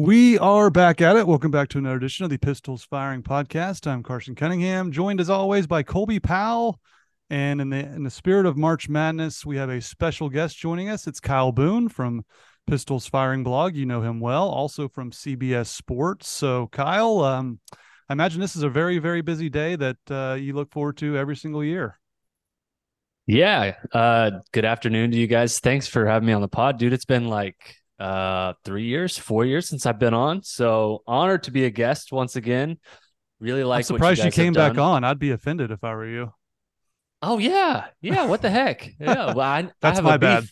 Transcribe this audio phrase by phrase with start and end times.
[0.00, 1.26] We are back at it.
[1.26, 3.86] Welcome back to another edition of the Pistols Firing Podcast.
[3.86, 6.80] I'm Carson Cunningham, joined as always by Colby Powell.
[7.28, 10.88] And in the in the spirit of March Madness, we have a special guest joining
[10.88, 11.06] us.
[11.06, 12.24] It's Kyle Boone from
[12.66, 13.76] Pistols Firing Blog.
[13.76, 16.30] You know him well, also from CBS Sports.
[16.30, 17.60] So, Kyle, um,
[18.08, 21.18] I imagine this is a very very busy day that uh, you look forward to
[21.18, 22.00] every single year.
[23.26, 23.74] Yeah.
[23.92, 25.60] Uh, good afternoon to you guys.
[25.60, 26.94] Thanks for having me on the pod, dude.
[26.94, 30.42] It's been like uh three years, four years since I've been on.
[30.42, 32.78] So honored to be a guest once again.
[33.38, 33.78] Really like.
[33.78, 35.04] I'm surprised you, you came back on.
[35.04, 36.32] I'd be offended if I were you.
[37.22, 38.26] Oh yeah, yeah.
[38.26, 38.94] What the heck?
[38.98, 39.34] Yeah.
[39.34, 40.44] Well, I, That's I have my a bad.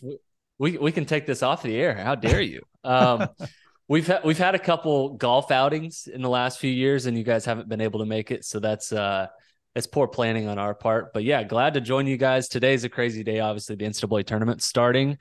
[0.57, 1.95] We we can take this off the air.
[1.95, 2.61] How dare you?
[2.83, 3.27] Um,
[3.87, 7.23] we've had we've had a couple golf outings in the last few years, and you
[7.23, 8.45] guys haven't been able to make it.
[8.45, 9.27] So that's uh
[9.75, 11.13] that's poor planning on our part.
[11.13, 12.47] But yeah, glad to join you guys.
[12.47, 13.39] Today's a crazy day.
[13.39, 15.17] Obviously, the NCAA tournament starting.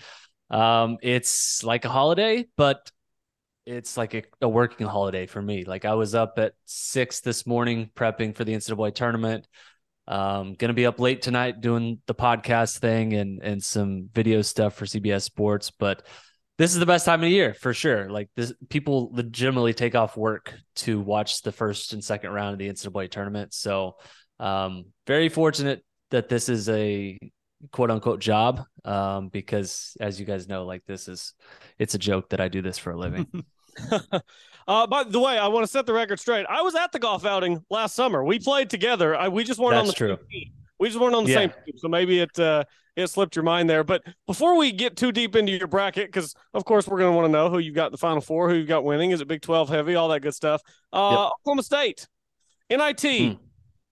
[0.50, 2.90] Um, it's like a holiday, but
[3.66, 5.64] it's like a, a working holiday for me.
[5.64, 9.46] Like I was up at six this morning prepping for the NCAA tournament.
[10.06, 14.74] Um, gonna be up late tonight doing the podcast thing and and some video stuff
[14.74, 15.70] for CBS Sports.
[15.70, 16.06] But
[16.56, 18.10] this is the best time of the year for sure.
[18.10, 22.58] Like this, people legitimately take off work to watch the first and second round of
[22.58, 23.52] the NCAA tournament.
[23.52, 23.96] So,
[24.40, 27.18] um, very fortunate that this is a
[27.72, 28.64] quote unquote job.
[28.84, 31.34] Um, because as you guys know, like this is,
[31.78, 33.26] it's a joke that I do this for a living.
[34.68, 36.46] uh, by the way, I want to set the record straight.
[36.48, 38.24] I was at the golf outing last summer.
[38.24, 39.14] We played together.
[39.14, 40.16] I, we just weren't on the That's true.
[40.16, 40.52] same team.
[40.78, 41.36] We just weren't on the Yeah.
[41.38, 41.74] same team.
[41.76, 42.64] So maybe it uh,
[42.96, 43.84] it slipped your mind there.
[43.84, 47.16] But before we get too deep into your bracket, because of course we're going to
[47.16, 49.10] want to know who you've got in the Final Four, who you've got winning.
[49.10, 49.94] Is it Big Twelve heavy?
[49.96, 50.62] All that good stuff.
[50.92, 52.06] Uh, Oklahoma State,
[52.70, 53.32] NIT, Hmm.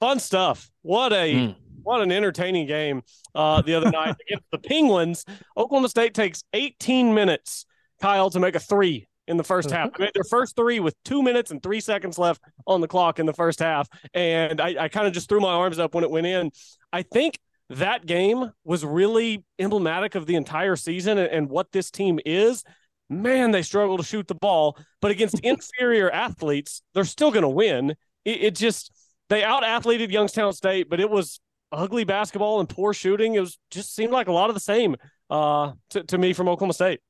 [0.00, 0.70] fun stuff.
[0.82, 1.52] What a Hmm.
[1.86, 3.02] What an entertaining game
[3.34, 5.24] uh, the other night against the Penguins.
[5.56, 7.64] Oklahoma State takes 18 minutes,
[8.02, 9.92] Kyle, to make a three in the first half.
[9.92, 13.20] They made their first three with two minutes and three seconds left on the clock
[13.20, 13.88] in the first half.
[14.14, 16.50] And I, I kind of just threw my arms up when it went in.
[16.92, 17.38] I think
[17.70, 22.64] that game was really emblematic of the entire season and, and what this team is.
[23.08, 27.48] Man, they struggle to shoot the ball, but against inferior athletes, they're still going to
[27.48, 27.90] win.
[28.24, 28.90] It, it just,
[29.28, 31.40] they out athleted Youngstown State, but it was
[31.72, 33.34] ugly basketball and poor shooting.
[33.34, 34.96] It was just seemed like a lot of the same
[35.30, 37.00] uh, to, to me from Oklahoma State.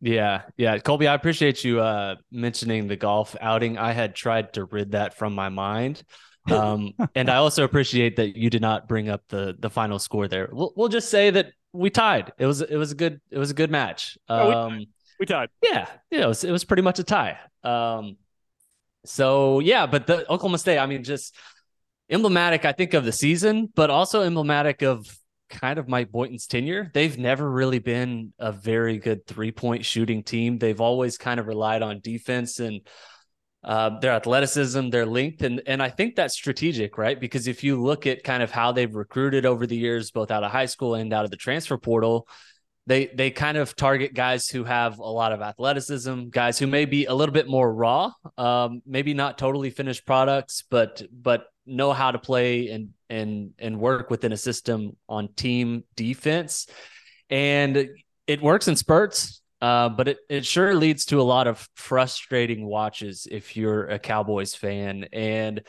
[0.00, 3.76] Yeah, yeah, Colby, I appreciate you uh, mentioning the golf outing.
[3.76, 6.02] I had tried to rid that from my mind,
[6.50, 10.26] um, and I also appreciate that you did not bring up the the final score
[10.26, 10.48] there.
[10.50, 12.32] We'll we'll just say that we tied.
[12.38, 14.16] It was it was a good it was a good match.
[14.28, 14.86] Oh, we Um,
[15.18, 15.50] We tied.
[15.62, 17.38] yeah, yeah, it was it was pretty much a tie.
[17.62, 18.16] Um,
[19.04, 21.36] so yeah, but the Oklahoma State, I mean, just
[22.10, 25.06] emblematic, I think, of the season, but also emblematic of
[25.48, 26.90] kind of Mike Boynton's tenure.
[26.94, 30.58] They've never really been a very good three point shooting team.
[30.58, 32.80] They've always kind of relied on defense and
[33.62, 37.20] uh, their athleticism, their length, and and I think that's strategic, right?
[37.20, 40.44] Because if you look at kind of how they've recruited over the years, both out
[40.44, 42.26] of high school and out of the transfer portal,
[42.86, 46.86] they they kind of target guys who have a lot of athleticism, guys who may
[46.86, 51.92] be a little bit more raw, um, maybe not totally finished products, but but know
[51.92, 56.66] how to play and and and work within a system on team defense,
[57.28, 57.88] and
[58.26, 59.42] it works in spurts.
[59.60, 63.98] Uh, but it, it sure leads to a lot of frustrating watches if you're a
[63.98, 65.04] Cowboys fan.
[65.12, 65.60] And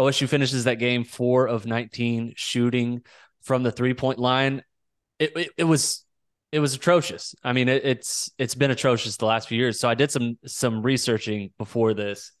[0.00, 3.02] OSU finishes that game four of 19 shooting
[3.42, 4.62] from the three point line.
[5.18, 6.04] It, it, it was
[6.52, 7.34] it was atrocious.
[7.42, 9.78] I mean, it, it's it's been atrocious the last few years.
[9.78, 12.32] So I did some some researching before this.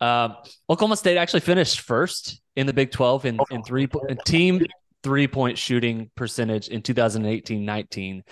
[0.00, 0.36] Um,
[0.68, 4.64] Oklahoma State actually finished first in the Big 12 in, in three in team
[5.02, 8.22] three point shooting percentage in 2018-19.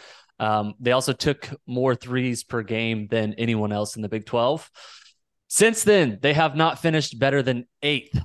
[0.40, 4.70] Um, they also took more threes per game than anyone else in the Big 12.
[5.48, 8.16] Since then, they have not finished better than eighth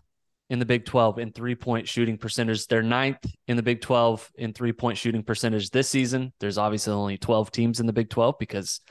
[0.50, 2.68] in the Big 12 in three point shooting percentage.
[2.68, 6.34] They're ninth in the Big 12 in three point shooting percentage this season.
[6.40, 8.82] There's obviously only 12 teams in the Big 12 because,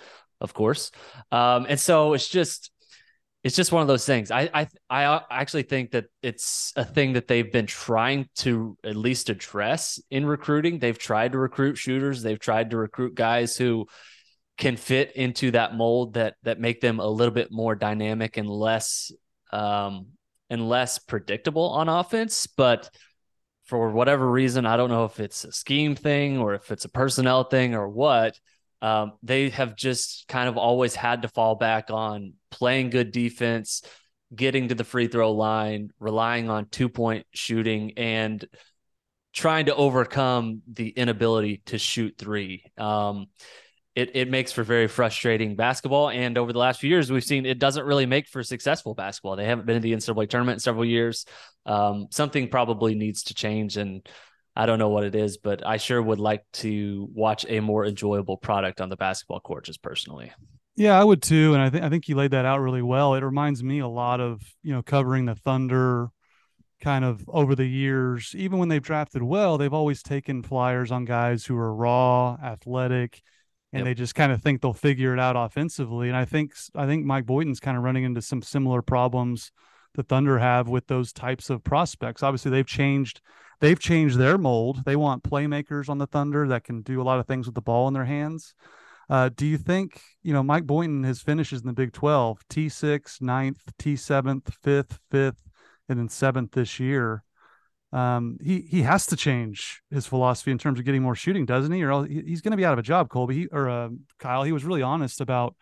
[0.40, 0.90] of course.
[1.30, 2.71] Um, and so it's just,
[3.44, 4.30] it's just one of those things.
[4.30, 8.94] I, I I actually think that it's a thing that they've been trying to at
[8.94, 10.78] least address in recruiting.
[10.78, 12.22] They've tried to recruit shooters.
[12.22, 13.86] They've tried to recruit guys who
[14.58, 18.48] can fit into that mold that that make them a little bit more dynamic and
[18.48, 19.10] less
[19.52, 20.06] um
[20.48, 22.46] and less predictable on offense.
[22.46, 22.90] But
[23.64, 26.90] for whatever reason, I don't know if it's a scheme thing or if it's a
[26.90, 28.38] personnel thing or what.
[28.82, 33.82] Um, they have just kind of always had to fall back on playing good defense,
[34.34, 38.44] getting to the free throw line, relying on two point shooting, and
[39.32, 42.64] trying to overcome the inability to shoot three.
[42.76, 43.28] Um,
[43.94, 46.08] it, it makes for very frustrating basketball.
[46.08, 49.36] And over the last few years, we've seen it doesn't really make for successful basketball.
[49.36, 51.26] They haven't been in the NCAA tournament in several years.
[51.66, 53.76] Um, something probably needs to change.
[53.76, 54.06] And
[54.54, 57.86] I don't know what it is, but I sure would like to watch a more
[57.86, 60.32] enjoyable product on the basketball court, just personally.
[60.76, 63.14] Yeah, I would too, and I think I think you laid that out really well.
[63.14, 66.08] It reminds me a lot of you know covering the Thunder,
[66.80, 68.34] kind of over the years.
[68.36, 73.22] Even when they've drafted well, they've always taken flyers on guys who are raw, athletic,
[73.72, 73.84] and yep.
[73.84, 76.08] they just kind of think they'll figure it out offensively.
[76.08, 79.50] And I think I think Mike Boynton's kind of running into some similar problems
[79.94, 82.22] the Thunder have with those types of prospects.
[82.22, 83.20] Obviously, they've changed
[83.62, 84.84] they've changed their mold.
[84.84, 87.62] They want playmakers on the Thunder that can do a lot of things with the
[87.62, 88.54] ball in their hands.
[89.08, 92.68] Uh, do you think you know Mike Boynton his finishes in the Big Twelve T
[92.68, 95.48] six, ninth, T seventh, fifth, fifth,
[95.88, 97.24] and then seventh this year?
[97.92, 101.72] um, he he has to change his philosophy in terms of getting more shooting, doesn't
[101.72, 101.84] he?
[101.84, 103.10] Or he's going to be out of a job.
[103.10, 105.54] Colby he, or uh, Kyle, he was really honest about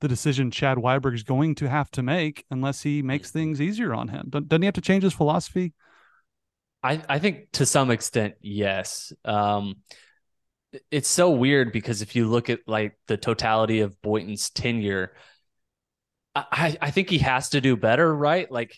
[0.00, 3.38] the decision Chad Weiberg is going to have to make unless he makes mm-hmm.
[3.38, 4.26] things easier on him.
[4.28, 5.72] Doesn't he have to change his philosophy?
[6.82, 9.12] I I think to some extent, yes.
[9.24, 9.76] Um,
[10.90, 15.14] it's so weird because if you look at like the totality of Boynton's tenure,
[16.34, 18.50] I I think he has to do better, right?
[18.50, 18.76] Like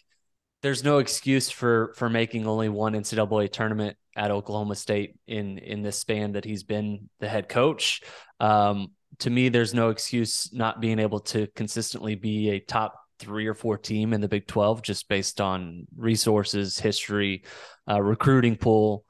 [0.62, 5.82] there's no excuse for for making only one NCAA tournament at Oklahoma State in in
[5.82, 8.02] this span that he's been the head coach.
[8.40, 13.46] Um, to me, there's no excuse not being able to consistently be a top three
[13.46, 17.44] or four team in the Big 12 just based on resources, history,
[17.88, 19.04] uh, recruiting pool.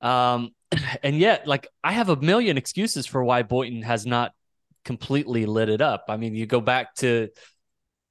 [0.00, 0.50] Um,
[1.02, 4.32] and yet, like I have a million excuses for why Boynton has not
[4.84, 6.06] completely lit it up.
[6.08, 7.28] I mean, you go back to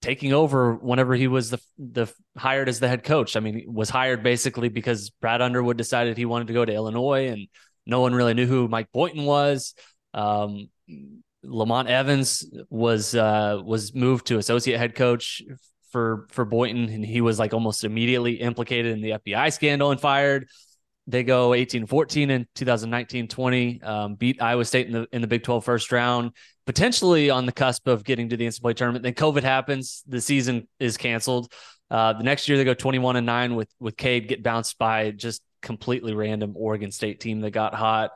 [0.01, 3.35] taking over whenever he was the the hired as the head coach.
[3.35, 7.27] I mean, was hired basically because Brad Underwood decided he wanted to go to Illinois,
[7.27, 7.47] and
[7.85, 9.73] no one really knew who Mike Boynton was.
[10.13, 10.69] Um,
[11.43, 15.41] Lamont Evans was uh, was moved to associate head coach
[15.91, 19.99] for for Boynton, and he was like almost immediately implicated in the FBI scandal and
[19.99, 20.47] fired.
[21.07, 25.27] They go 18 14 in 2019 20, um, beat Iowa State in the in the
[25.27, 26.31] Big 12 first round,
[26.65, 29.03] potentially on the cusp of getting to the NCAA tournament.
[29.03, 31.51] Then COVID happens, the season is canceled.
[31.89, 35.11] Uh, the next year they go 21 and 9 with with Cade get bounced by
[35.11, 38.11] just completely random Oregon State team that got hot.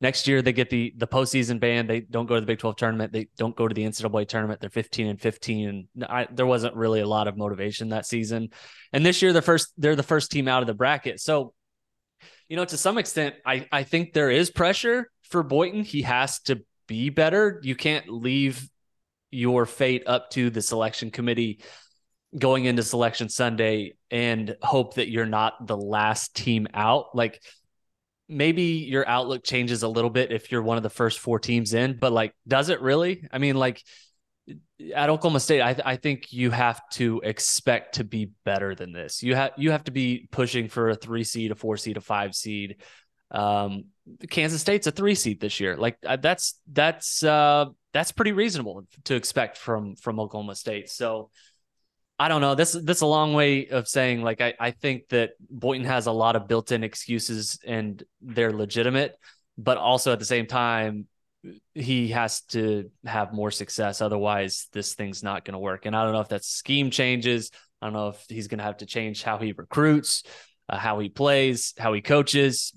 [0.00, 1.86] Next year they get the the postseason ban.
[1.86, 3.12] They don't go to the Big 12 tournament.
[3.12, 4.60] They don't go to the NCAA tournament.
[4.60, 5.88] They're 15 and 15.
[5.94, 8.48] And I, there wasn't really a lot of motivation that season.
[8.92, 11.20] And this year they're first they're the first team out of the bracket.
[11.20, 11.52] So
[12.48, 15.84] you know, to some extent, I, I think there is pressure for Boynton.
[15.84, 17.60] He has to be better.
[17.62, 18.68] You can't leave
[19.30, 21.62] your fate up to the selection committee
[22.36, 27.14] going into selection Sunday and hope that you're not the last team out.
[27.14, 27.40] Like
[28.30, 31.74] maybe your outlook changes a little bit if you're one of the first four teams
[31.74, 33.26] in, but like, does it really?
[33.32, 33.82] I mean, like
[34.94, 39.22] at Oklahoma State, I, I think you have to expect to be better than this.
[39.22, 42.00] You have you have to be pushing for a three seed, a four seed, a
[42.00, 42.76] five seed.
[43.30, 43.86] Um,
[44.28, 45.76] Kansas State's a three seed this year.
[45.76, 50.88] Like that's that's uh, that's pretty reasonable to expect from from Oklahoma State.
[50.88, 51.30] So
[52.20, 52.54] I don't know.
[52.54, 56.04] This this is a long way of saying like I I think that Boynton has
[56.04, 59.16] a lot of built in excuses and they're legitimate,
[59.56, 61.06] but also at the same time
[61.72, 64.02] he has to have more success.
[64.02, 65.86] Otherwise, this thing's not going to work.
[65.86, 67.50] And I don't know if that's scheme changes.
[67.80, 70.22] I don't know if he's going to have to change how he recruits,
[70.68, 72.74] uh, how he plays, how he coaches.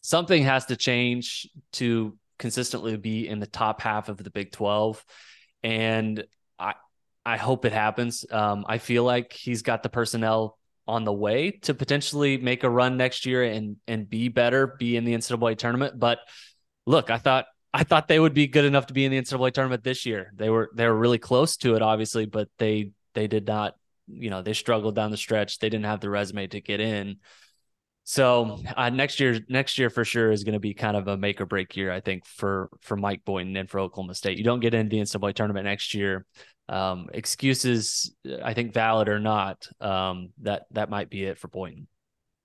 [0.00, 5.04] Something has to change to consistently be in the top half of the Big 12.
[5.64, 6.24] And
[7.34, 8.24] I, hope it happens.
[8.30, 12.70] Um, I feel like he's got the personnel on the way to potentially make a
[12.70, 15.98] run next year and and be better, be in the NCAA tournament.
[15.98, 16.18] But
[16.86, 19.52] look, I thought I thought they would be good enough to be in the NCAA
[19.52, 20.32] tournament this year.
[20.34, 23.74] They were they were really close to it, obviously, but they they did not.
[24.12, 25.60] You know, they struggled down the stretch.
[25.60, 27.18] They didn't have the resume to get in.
[28.02, 31.16] So uh, next year, next year for sure is going to be kind of a
[31.16, 34.36] make or break year, I think, for for Mike Boynton and for Oklahoma State.
[34.36, 36.26] You don't get into the NCAA tournament next year.
[36.70, 41.88] Um, excuses, I think, valid or not, um, that that might be it for Boynton.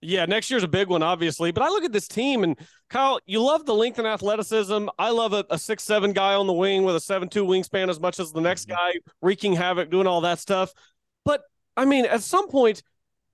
[0.01, 1.51] Yeah, next year's a big one, obviously.
[1.51, 2.57] But I look at this team and
[2.89, 4.87] Kyle, you love the length and athleticism.
[4.99, 7.89] I love a, a six seven guy on the wing with a seven two wingspan
[7.89, 8.75] as much as the next mm-hmm.
[8.75, 10.73] guy, wreaking havoc, doing all that stuff.
[11.23, 11.41] But
[11.77, 12.81] I mean, at some point,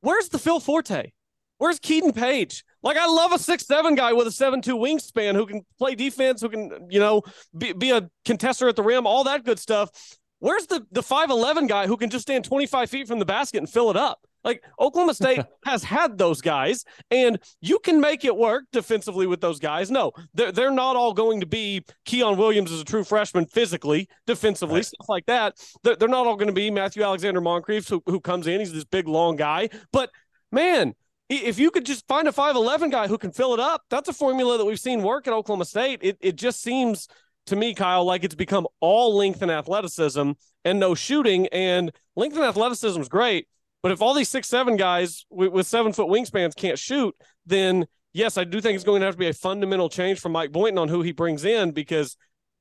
[0.01, 1.11] where's the Phil Forte?
[1.57, 2.63] Where's Keiton Page?
[2.83, 5.95] Like I love a six seven guy with a seven two wingspan who can play
[5.95, 7.21] defense, who can you know
[7.57, 9.89] be, be a contester at the rim, all that good stuff.
[10.41, 13.25] Where's the the five eleven guy who can just stand twenty five feet from the
[13.25, 14.25] basket and fill it up?
[14.43, 19.39] Like Oklahoma State has had those guys, and you can make it work defensively with
[19.39, 19.91] those guys.
[19.91, 24.09] No, they're, they're not all going to be Quion Williams as a true freshman physically,
[24.25, 24.85] defensively, right.
[24.85, 25.57] stuff like that.
[25.83, 28.59] They're, they're not all going to be Matthew Alexander Moncrieffe, who, who comes in.
[28.59, 29.69] He's this big, long guy.
[29.93, 30.09] But
[30.51, 30.95] man,
[31.29, 34.13] if you could just find a 5'11 guy who can fill it up, that's a
[34.13, 35.99] formula that we've seen work at Oklahoma State.
[36.01, 37.07] It, it just seems
[37.47, 40.31] to me, Kyle, like it's become all length and athleticism
[40.63, 41.47] and no shooting.
[41.47, 43.47] And length and athleticism is great.
[43.83, 47.87] But if all these six, seven guys with, with seven foot wingspans can't shoot, then
[48.13, 50.51] yes, I do think it's going to have to be a fundamental change from Mike
[50.51, 52.15] Boynton on who he brings in because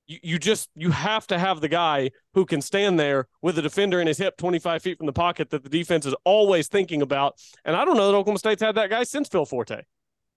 [0.07, 3.63] you, you just you have to have the guy who can stand there with a
[3.63, 7.03] defender in his hip 25 feet from the pocket that the defense is always thinking
[7.03, 7.35] about.
[7.65, 9.83] And I don't know that Oklahoma State's had that guy since Phil Forte.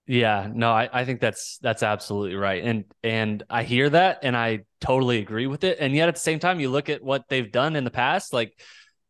[0.06, 2.62] Yeah, no, I, I think that's that's absolutely right.
[2.64, 5.78] And and I hear that and I totally agree with it.
[5.80, 8.34] And yet at the same time, you look at what they've done in the past,
[8.34, 8.60] like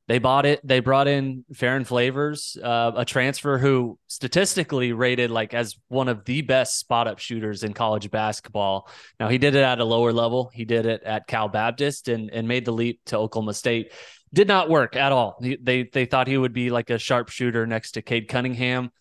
[0.07, 0.59] they bought it.
[0.63, 6.25] They brought in Ferron Flavors, uh, a transfer who statistically rated like as one of
[6.25, 8.87] the best spot up shooters in college basketball.
[9.19, 10.51] Now he did it at a lower level.
[10.53, 13.93] He did it at Cal Baptist and and made the leap to Oklahoma State.
[14.31, 15.37] Did not work at all.
[15.41, 18.91] They they thought he would be like a sharp shooter next to Cade Cunningham.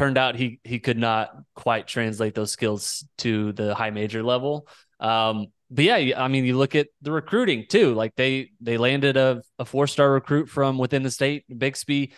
[0.00, 4.66] Turned out he he could not quite translate those skills to the high major level.
[4.98, 7.92] Um, but yeah, I mean, you look at the recruiting too.
[7.92, 12.14] Like they they landed a, a four star recruit from within the state, Bixby,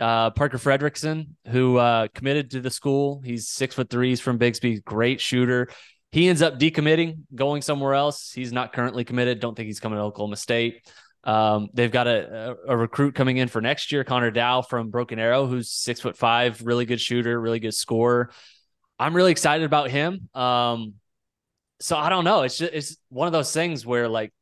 [0.00, 3.20] uh, Parker Friedrichsen, who uh, committed to the school.
[3.22, 4.08] He's six foot three.
[4.08, 5.68] He's from Bixby, great shooter.
[6.12, 8.32] He ends up decommitting, going somewhere else.
[8.32, 9.40] He's not currently committed.
[9.40, 10.90] Don't think he's coming to Oklahoma State.
[11.26, 15.18] Um, they've got a, a, recruit coming in for next year, Connor Dow from Broken
[15.18, 18.30] Arrow, who's six foot five, really good shooter, really good scorer.
[18.96, 20.28] I'm really excited about him.
[20.34, 20.94] Um,
[21.80, 22.42] so I don't know.
[22.42, 24.32] It's just it's one of those things where like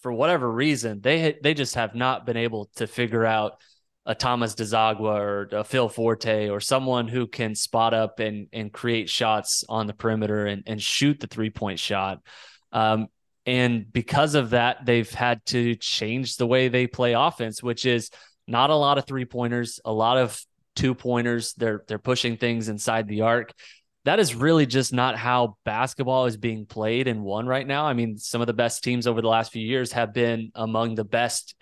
[0.00, 3.60] for whatever reason they they just have not been able to figure out
[4.04, 8.72] a Thomas Dziagwa or a Phil Forte or someone who can spot up and and
[8.72, 12.20] create shots on the perimeter and and shoot the three point shot.
[12.72, 13.06] Um,
[13.46, 18.10] and because of that, they've had to change the way they play offense, which is
[18.46, 20.40] not a lot of three pointers, a lot of
[20.76, 21.54] two pointers.
[21.54, 23.52] They're they're pushing things inside the arc
[24.04, 27.86] that is really just not how basketball is being played and won right now.
[27.86, 30.94] I mean, some of the best teams over the last few years have been among
[30.94, 31.54] the best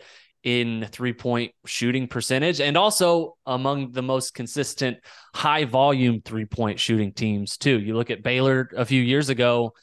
[0.42, 4.98] in three point shooting percentage and also among the most consistent
[5.32, 7.78] high volume three point shooting teams, too.
[7.78, 9.74] You look at Baylor a few years ago,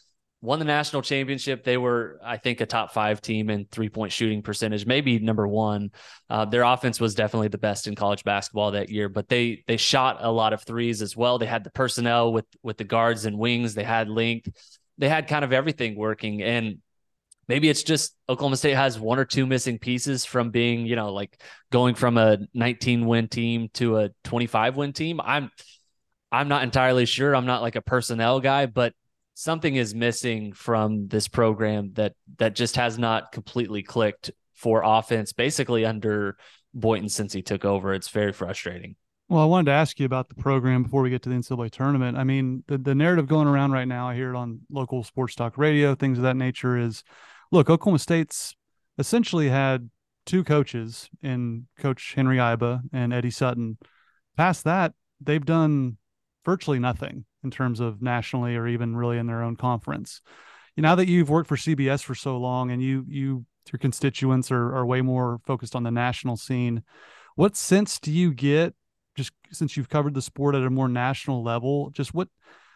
[0.41, 1.63] won the national championship.
[1.63, 5.47] They were, I think, a top five team in three point shooting percentage, maybe number
[5.47, 5.91] one.
[6.29, 9.77] Uh, their offense was definitely the best in college basketball that year, but they they
[9.77, 11.37] shot a lot of threes as well.
[11.37, 13.73] They had the personnel with with the guards and wings.
[13.73, 14.49] They had length.
[14.97, 16.79] They had kind of everything working, and
[17.47, 21.11] maybe it's just Oklahoma State has one or two missing pieces from being, you know,
[21.11, 21.41] like
[21.71, 25.19] going from a 19 win team to a 25 win team.
[25.21, 25.51] I'm
[26.31, 27.35] I'm not entirely sure.
[27.35, 28.93] I'm not like a personnel guy, but
[29.39, 35.31] something is missing from this program that that just has not completely clicked for offense
[35.31, 36.35] basically under
[36.73, 37.93] Boynton since he took over.
[37.93, 38.97] It's very frustrating.
[39.29, 41.71] Well, I wanted to ask you about the program before we get to the NCAA
[41.71, 42.17] tournament.
[42.17, 45.35] I mean, the, the narrative going around right now, I hear it on local sports
[45.35, 47.03] talk radio, things of that nature is
[47.49, 48.55] look, Oklahoma State's
[48.97, 49.89] essentially had
[50.25, 53.77] two coaches in Coach Henry Iba and Eddie Sutton.
[54.35, 55.95] Past that, they've done
[56.43, 60.21] virtually nothing in terms of nationally or even really in their own conference.
[60.75, 64.51] You now that you've worked for CBS for so long and you you your constituents
[64.51, 66.83] are, are way more focused on the national scene,
[67.35, 68.73] what sense do you get
[69.15, 71.89] just since you've covered the sport at a more national level?
[71.91, 72.29] Just what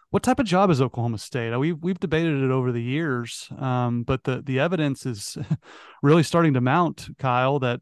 [0.09, 1.57] what type of job is Oklahoma State?
[1.57, 5.37] We've we've debated it over the years, um, but the the evidence is
[6.03, 7.81] really starting to mount, Kyle, that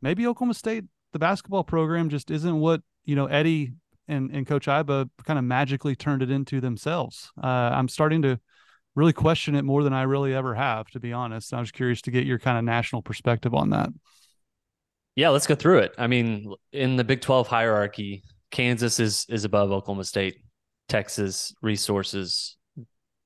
[0.00, 3.74] maybe Oklahoma State, the basketball program, just isn't what you know Eddie
[4.08, 7.30] and, and Coach Iba kind of magically turned it into themselves.
[7.42, 8.40] Uh, I'm starting to
[8.94, 11.52] really question it more than I really ever have, to be honest.
[11.52, 13.90] I was curious to get your kind of national perspective on that.
[15.14, 15.94] Yeah, let's go through it.
[15.98, 20.42] I mean, in the Big 12 hierarchy, Kansas is is above Oklahoma State,
[20.88, 22.56] Texas resources,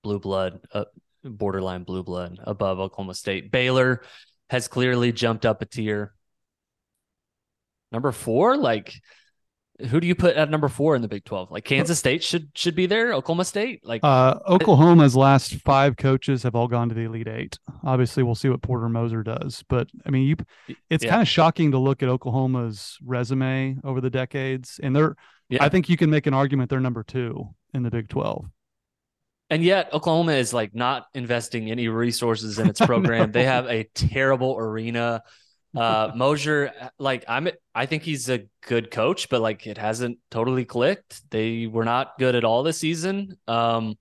[0.02, 0.84] blue blood, uh,
[1.24, 3.50] borderline blue blood above Oklahoma State.
[3.50, 4.02] Baylor
[4.50, 6.14] has clearly jumped up a tier.
[7.92, 8.94] Number four, like
[9.86, 11.50] who do you put at number four in the Big Twelve?
[11.50, 13.12] Like Kansas State should should be there.
[13.12, 17.58] Oklahoma State, like uh, Oklahoma's last five coaches have all gone to the Elite Eight.
[17.84, 21.10] Obviously, we'll see what Porter Moser does, but I mean, you, it's yeah.
[21.10, 25.16] kind of shocking to look at Oklahoma's resume over the decades, and they're.
[25.48, 25.64] Yeah.
[25.64, 28.46] I think you can make an argument they're number two in the Big 12.
[29.50, 33.32] And yet Oklahoma is like not investing any resources in its program.
[33.32, 35.22] they have a terrible arena.
[35.76, 40.64] Uh Moser, like I'm I think he's a good coach, but like it hasn't totally
[40.64, 41.22] clicked.
[41.30, 43.36] They were not good at all this season.
[43.46, 43.96] Um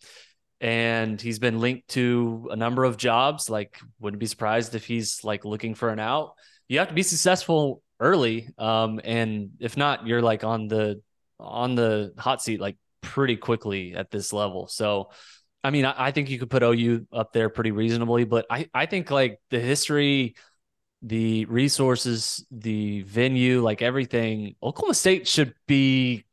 [0.62, 3.50] and he's been linked to a number of jobs.
[3.50, 6.34] Like, wouldn't be surprised if he's like looking for an out.
[6.68, 11.02] You have to be successful early, um, and if not, you're like on the
[11.40, 14.68] on the hot seat like pretty quickly at this level.
[14.68, 15.12] So,
[15.64, 18.68] I mean, I, I think you could put OU up there pretty reasonably, but I
[18.74, 20.36] I think like the history.
[21.02, 26.26] The resources, the venue, like everything, Oklahoma State should be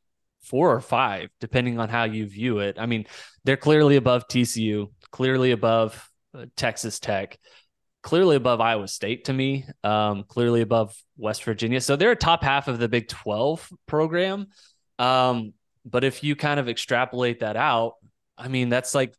[0.42, 2.76] four or five, depending on how you view it.
[2.78, 3.06] I mean,
[3.44, 7.38] they're clearly above TCU, clearly above uh, Texas Tech,
[8.02, 11.80] clearly above Iowa State to me, um, clearly above West Virginia.
[11.80, 14.46] So they're a top half of the Big 12 program.
[14.99, 15.52] Um,
[15.85, 17.94] but if you kind of extrapolate that out,
[18.38, 19.14] I mean, that's like,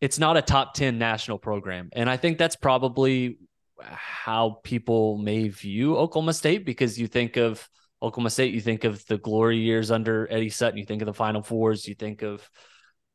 [0.00, 1.88] it's not a top 10 national program.
[1.92, 3.38] And I think that's probably
[3.80, 7.68] how people may view Oklahoma State because you think of,
[8.02, 11.14] Oklahoma State, you think of the glory years under Eddie Sutton, you think of the
[11.14, 12.48] Final Fours, you think of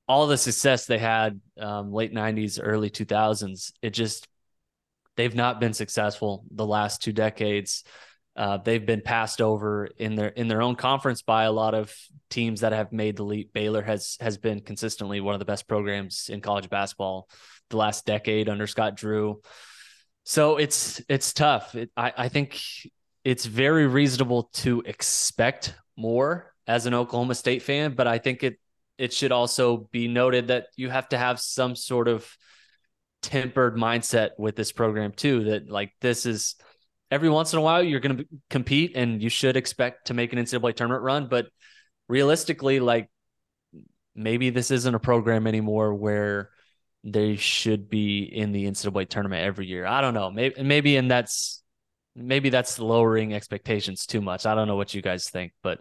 [0.07, 3.71] all the success they had um, late 90s, early 2000s.
[3.83, 4.27] It just,
[5.15, 7.83] they've not been successful the last two decades.
[8.35, 11.93] Uh, they've been passed over in their in their own conference by a lot of
[12.29, 13.51] teams that have made the leap.
[13.53, 17.27] Baylor has has been consistently one of the best programs in college basketball
[17.69, 19.41] the last decade under Scott Drew.
[20.29, 21.73] So it's it's tough.
[21.73, 22.61] It, I I think
[23.23, 28.59] it's very reasonable to expect more as an Oklahoma State fan, but I think it
[28.99, 32.31] it should also be noted that you have to have some sort of
[33.23, 36.53] tempered mindset with this program too that like this is
[37.09, 40.31] every once in a while you're going to compete and you should expect to make
[40.31, 41.47] an NCAA tournament run but
[42.07, 43.09] realistically like
[44.13, 46.51] maybe this isn't a program anymore where
[47.03, 49.85] they should be in the NCAA tournament every year.
[49.85, 50.29] I don't know.
[50.31, 51.63] Maybe maybe and that's
[52.15, 54.45] maybe that's lowering expectations too much.
[54.45, 55.79] I don't know what you guys think, but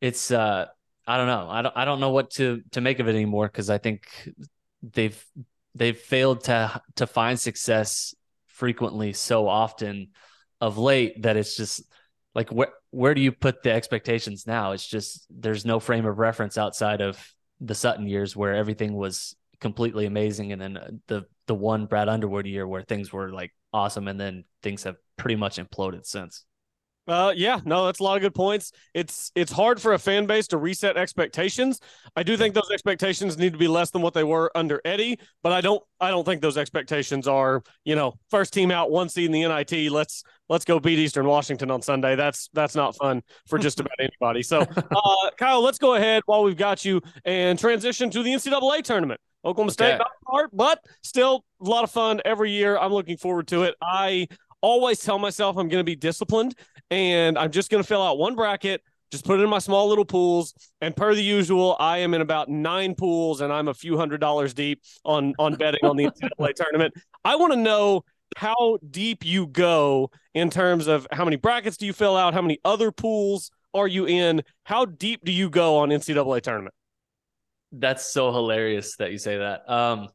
[0.00, 0.66] it's uh
[1.06, 1.48] I don't know.
[1.48, 4.06] I don't I don't know what to to make of it anymore because I think
[4.82, 5.24] they've
[5.74, 8.14] they've failed to to find success
[8.46, 10.08] frequently so often
[10.60, 11.82] of late that it's just
[12.34, 14.72] like where where do you put the expectations now?
[14.72, 17.18] It's just there's no frame of reference outside of
[17.60, 22.46] the Sutton years where everything was completely amazing and then the the one Brad Underwood
[22.46, 26.44] year where things were like awesome and then things have pretty much imploded since.
[27.08, 28.70] Uh, yeah, no, that's a lot of good points.
[28.94, 31.80] It's it's hard for a fan base to reset expectations.
[32.14, 35.18] I do think those expectations need to be less than what they were under Eddie,
[35.42, 39.08] but I don't I don't think those expectations are you know first team out, one
[39.08, 39.90] seed in the NIT.
[39.90, 42.16] Let's let's go beat Eastern Washington on Sunday.
[42.16, 44.42] That's that's not fun for just about anybody.
[44.42, 48.82] So, uh, Kyle, let's go ahead while we've got you and transition to the NCAA
[48.82, 49.20] tournament.
[49.42, 50.04] Oklahoma State, okay.
[50.26, 52.76] part, but still a lot of fun every year.
[52.76, 53.74] I'm looking forward to it.
[53.80, 54.28] I
[54.60, 56.54] always tell myself I'm going to be disciplined
[56.90, 59.88] and I'm just going to fill out one bracket, just put it in my small
[59.88, 60.52] little pools.
[60.82, 64.20] And per the usual, I am in about nine pools and I'm a few hundred
[64.20, 66.92] dollars deep on, on betting on the NCAA tournament.
[67.24, 68.04] I want to know
[68.36, 72.34] how deep you go in terms of how many brackets do you fill out?
[72.34, 74.42] How many other pools are you in?
[74.64, 76.74] How deep do you go on NCAA tournament?
[77.72, 79.70] That's so hilarious that you say that.
[79.70, 80.08] Um,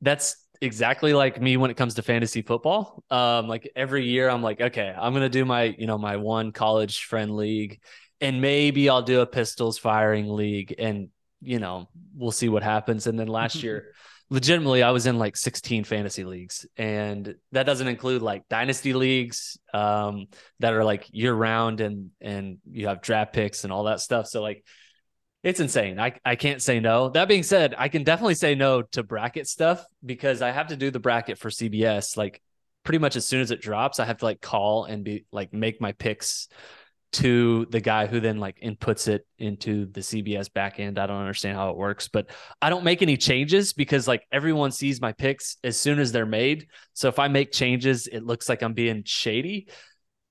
[0.00, 3.04] that's exactly like me when it comes to fantasy football.
[3.10, 6.52] Um, like every year, I'm like, okay, I'm gonna do my, you know, my one
[6.52, 7.80] college friend league,
[8.20, 11.08] and maybe I'll do a pistols firing league, and
[11.40, 13.06] you know, we'll see what happens.
[13.06, 13.92] And then last year,
[14.30, 19.58] legitimately, I was in like 16 fantasy leagues, and that doesn't include like dynasty leagues
[19.74, 20.26] um,
[20.60, 24.26] that are like year round, and and you have draft picks and all that stuff.
[24.26, 24.64] So like
[25.42, 25.98] it's insane.
[25.98, 27.08] I, I can't say no.
[27.08, 30.76] That being said, I can definitely say no to bracket stuff because I have to
[30.76, 32.16] do the bracket for CBS.
[32.16, 32.40] Like
[32.84, 35.52] pretty much as soon as it drops, I have to like call and be like
[35.52, 36.48] make my picks
[37.12, 40.98] to the guy who then like inputs it into the CBS backend.
[40.98, 44.72] I don't understand how it works, but I don't make any changes because like everyone
[44.72, 46.68] sees my picks as soon as they're made.
[46.94, 49.68] So if I make changes, it looks like I'm being shady.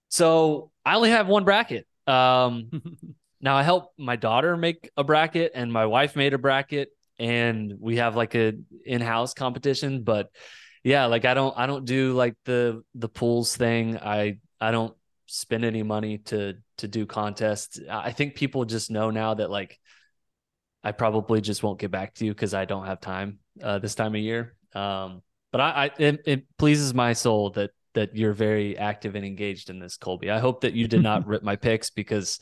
[0.10, 1.88] So I only have one bracket.
[2.08, 2.70] Um
[3.42, 7.74] Now I help my daughter make a bracket and my wife made a bracket and
[7.80, 8.54] we have like a
[8.86, 10.30] in-house competition, but
[10.84, 13.98] yeah, like I don't I don't do like the the pools thing.
[13.98, 14.96] I I don't
[15.32, 17.80] spend any money to to do contests.
[17.90, 19.80] I think people just know now that like
[20.84, 23.96] I probably just won't get back to you because I don't have time uh, this
[23.96, 24.56] time of year.
[24.76, 29.26] Um, but I, I it, it, pleases my soul that that you're very active and
[29.26, 30.32] engaged in this, Colby.
[30.32, 32.40] I hope that you did not rip my picks because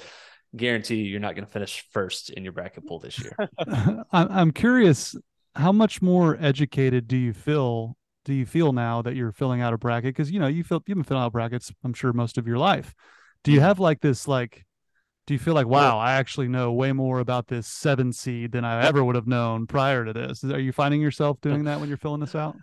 [0.55, 3.35] guarantee you you're not going to finish first in your bracket pool this year.
[3.67, 5.15] I'm I'm curious,
[5.55, 7.97] how much more educated do you feel?
[8.29, 10.09] Do you feel now that you're filling out a bracket?
[10.15, 11.71] Because you know you feel you've been filling out brackets.
[11.83, 12.93] I'm sure most of your life.
[13.43, 13.63] Do you Mhm.
[13.63, 14.65] have like this like?
[15.25, 18.65] Do you feel like wow, I actually know way more about this seven seed than
[18.65, 20.43] I ever would have known prior to this?
[20.43, 22.55] Are you finding yourself doing that when you're filling this out?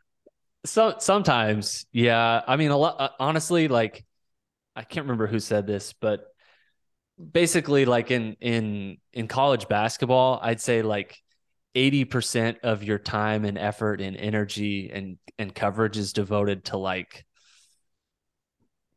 [0.65, 2.43] So sometimes, yeah.
[2.47, 2.97] I mean, a lot.
[2.99, 4.05] Uh, honestly, like
[4.77, 6.27] I can't remember who said this, but
[7.33, 11.19] basically, like in in in college basketball, I'd say like
[11.77, 16.79] eighty percent of your time and effort and energy and and coverage is devoted to
[16.79, 17.25] like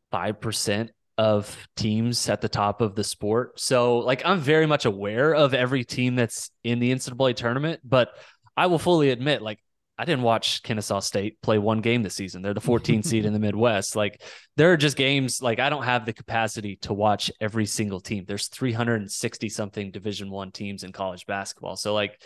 [0.10, 3.60] five percent of teams at the top of the sport.
[3.60, 8.12] So, like, I'm very much aware of every team that's in the NCAA tournament, but
[8.56, 9.60] I will fully admit, like.
[9.98, 12.42] I didn't watch Kennesaw State play one game this season.
[12.42, 13.98] They're the 14th seed in the Midwest.
[13.98, 14.24] Like
[14.56, 18.24] there are just games like I don't have the capacity to watch every single team.
[18.26, 21.76] There's 360 something Division 1 teams in college basketball.
[21.76, 22.18] So like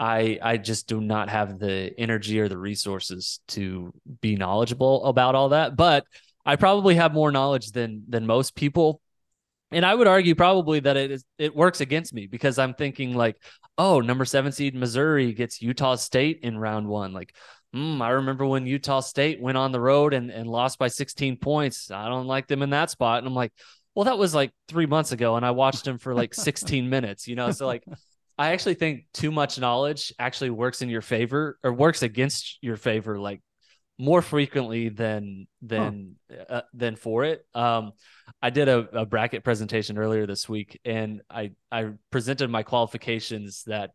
[0.00, 5.34] I I just do not have the energy or the resources to be knowledgeable about
[5.34, 6.04] all that, but
[6.46, 9.00] I probably have more knowledge than than most people.
[9.70, 13.14] And I would argue probably that it is it works against me because I'm thinking
[13.14, 13.36] like,
[13.76, 17.12] oh, number seven seed Missouri gets Utah State in round one.
[17.12, 17.34] Like,
[17.74, 21.36] mm, I remember when Utah State went on the road and, and lost by 16
[21.36, 21.90] points.
[21.90, 23.18] I don't like them in that spot.
[23.18, 23.52] And I'm like,
[23.94, 27.26] well, that was like three months ago, and I watched them for like 16 minutes,
[27.28, 27.50] you know?
[27.50, 27.84] So like
[28.38, 32.76] I actually think too much knowledge actually works in your favor or works against your
[32.76, 33.40] favor like
[33.98, 36.14] more frequently than than
[36.48, 37.44] uh, than for it.
[37.54, 37.92] Um,
[38.40, 43.64] I did a, a bracket presentation earlier this week, and I I presented my qualifications
[43.66, 43.90] that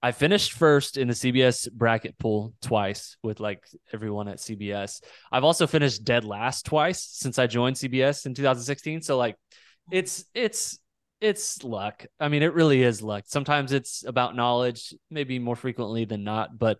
[0.00, 5.02] I finished first in the CBS bracket pool twice with like everyone at CBS.
[5.32, 9.02] I've also finished dead last twice since I joined CBS in 2016.
[9.02, 9.34] So like,
[9.90, 10.78] it's it's
[11.20, 12.06] it's luck.
[12.20, 13.24] I mean, it really is luck.
[13.26, 16.78] Sometimes it's about knowledge, maybe more frequently than not, but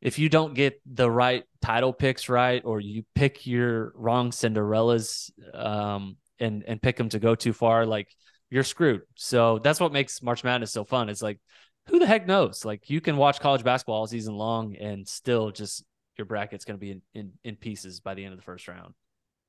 [0.00, 5.30] if you don't get the right title picks right or you pick your wrong cinderellas
[5.54, 8.08] um, and and pick them to go too far like
[8.50, 11.40] you're screwed so that's what makes march madness so fun it's like
[11.88, 15.50] who the heck knows like you can watch college basketball all season long and still
[15.50, 15.84] just
[16.16, 18.68] your bracket's going to be in, in in pieces by the end of the first
[18.68, 18.94] round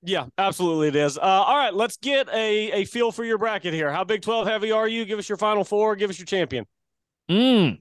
[0.03, 1.17] Yeah, absolutely it is.
[1.17, 3.91] Uh, all right, let's get a, a feel for your bracket here.
[3.91, 5.05] How Big 12 heavy are you?
[5.05, 5.95] Give us your final four.
[5.95, 6.65] Give us your champion.
[7.29, 7.79] Mm.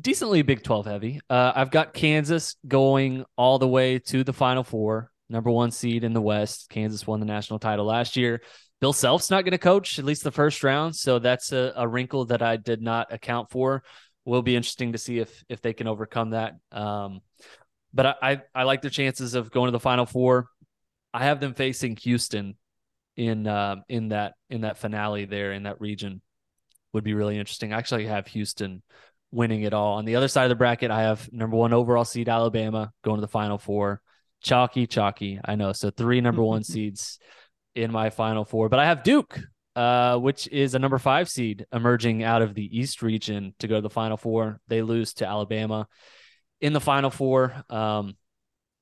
[0.00, 1.20] Decently Big 12 heavy.
[1.28, 6.04] Uh, I've got Kansas going all the way to the Final Four, number one seed
[6.04, 6.68] in the West.
[6.68, 8.42] Kansas won the national title last year.
[8.80, 11.88] Bill Self's not going to coach at least the first round, so that's a, a,
[11.88, 13.82] wrinkle that I did not account for.
[14.24, 16.54] Will be interesting to see if if they can overcome that.
[16.70, 17.20] Um,
[17.92, 20.48] but I, I I like their chances of going to the Final Four.
[21.18, 22.54] I have them facing Houston
[23.16, 26.22] in uh, in that in that finale there in that region.
[26.92, 27.72] Would be really interesting.
[27.72, 28.82] I actually have Houston
[29.32, 29.94] winning it all.
[29.94, 33.16] On the other side of the bracket, I have number one overall seed Alabama going
[33.16, 34.00] to the Final Four.
[34.42, 35.40] Chalky, chalky.
[35.44, 35.72] I know.
[35.72, 37.18] So three number one seeds
[37.74, 39.40] in my Final Four, but I have Duke,
[39.74, 43.74] uh, which is a number five seed emerging out of the East region to go
[43.74, 44.60] to the Final Four.
[44.68, 45.88] They lose to Alabama
[46.60, 47.64] in the Final Four.
[47.68, 48.14] Um,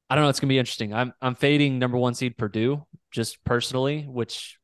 [0.09, 0.29] I don't know.
[0.31, 0.95] It's gonna be interesting.
[0.95, 4.59] I'm I'm fading number one seed Purdue just personally, which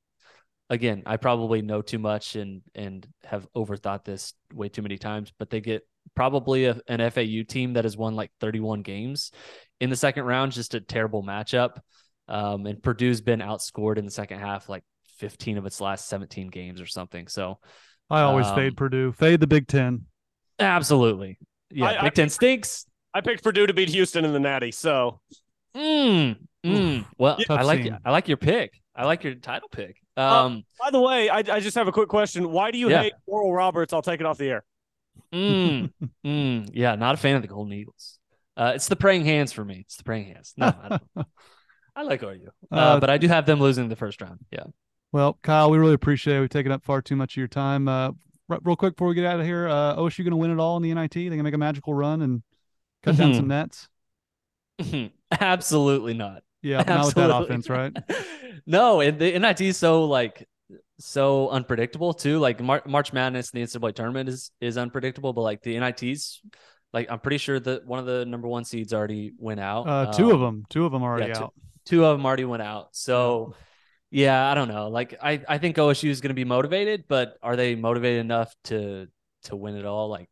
[0.70, 5.32] again, I probably know too much and and have overthought this way too many times,
[5.38, 5.82] but they get
[6.14, 9.30] probably a, an FAU team that has won like 31 games
[9.80, 11.78] in the second round, just a terrible matchup.
[12.28, 14.84] Um, and Purdue's been outscored in the second half like
[15.18, 17.26] 15 of its last 17 games or something.
[17.28, 17.58] So
[18.10, 20.06] I always Um, fade Purdue, fade the Big Ten.
[20.58, 21.38] absolutely.
[21.70, 22.86] Yeah, I- Big I- Ten stinks.
[23.14, 24.70] I picked Purdue to beat Houston in the Natty.
[24.72, 25.20] So
[25.76, 27.06] Mm, mm.
[27.18, 27.98] Well, Tough I like scene.
[28.04, 28.72] I like your pick.
[28.94, 29.96] I like your title pick.
[30.18, 32.50] Uh, Um, by the way, I, I just have a quick question.
[32.50, 33.02] Why do you Yeah.
[33.02, 33.92] hate Oral Roberts?
[33.94, 34.64] I'll take it off the air.
[35.32, 35.90] mm,
[36.26, 38.18] mm, yeah, not a fan of the Golden Eagles.
[38.54, 39.78] Uh, it's the praying hands for me.
[39.80, 40.52] It's the praying hands.
[40.58, 41.26] No, I, don't.
[41.96, 44.40] I like OU, uh, Uh, but I do have them losing the first round.
[44.50, 44.64] Yeah.
[45.10, 46.40] Well, Kyle, we really appreciate it.
[46.40, 47.88] We've taken up far too much of your time.
[47.88, 48.12] Uh,
[48.50, 50.58] r- real quick before we get out of here, uh, OSU going to win it
[50.58, 51.12] all in the NIT?
[51.14, 52.42] They going to make a magical run and
[53.02, 53.36] cut down Mhm.
[53.36, 53.88] some nets.
[55.40, 56.42] Absolutely not.
[56.62, 57.96] Yeah, not with that offense, right?
[58.66, 60.48] no, and the NIT is so like
[60.98, 62.38] so unpredictable too.
[62.38, 66.40] Like Mar- March Madness, in the NCAA tournament is is unpredictable, but like the NITs,
[66.92, 69.88] like I'm pretty sure that one of the number one seeds already went out.
[69.88, 71.54] Uh, two of Um, them, two of them already yeah, two- out.
[71.84, 72.88] two of them already went out.
[72.92, 73.54] So
[74.10, 74.88] yeah, I don't know.
[74.88, 78.54] Like I, I think OSU is going to be motivated, but are they motivated enough
[78.64, 79.08] to
[79.44, 80.08] to win it all?
[80.08, 80.28] Like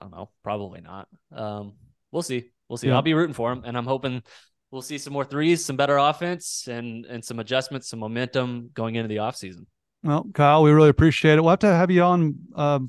[0.00, 1.08] I don't know, probably not.
[1.32, 1.74] Um,
[2.12, 2.50] we'll see.
[2.68, 2.88] We'll see.
[2.88, 2.96] Yeah.
[2.96, 4.22] I'll be rooting for them, and I'm hoping
[4.70, 8.94] we'll see some more threes, some better offense, and and some adjustments, some momentum going
[8.94, 9.66] into the offseason.
[10.02, 11.42] Well, Kyle, we really appreciate it.
[11.42, 12.80] We'll have to have you on uh,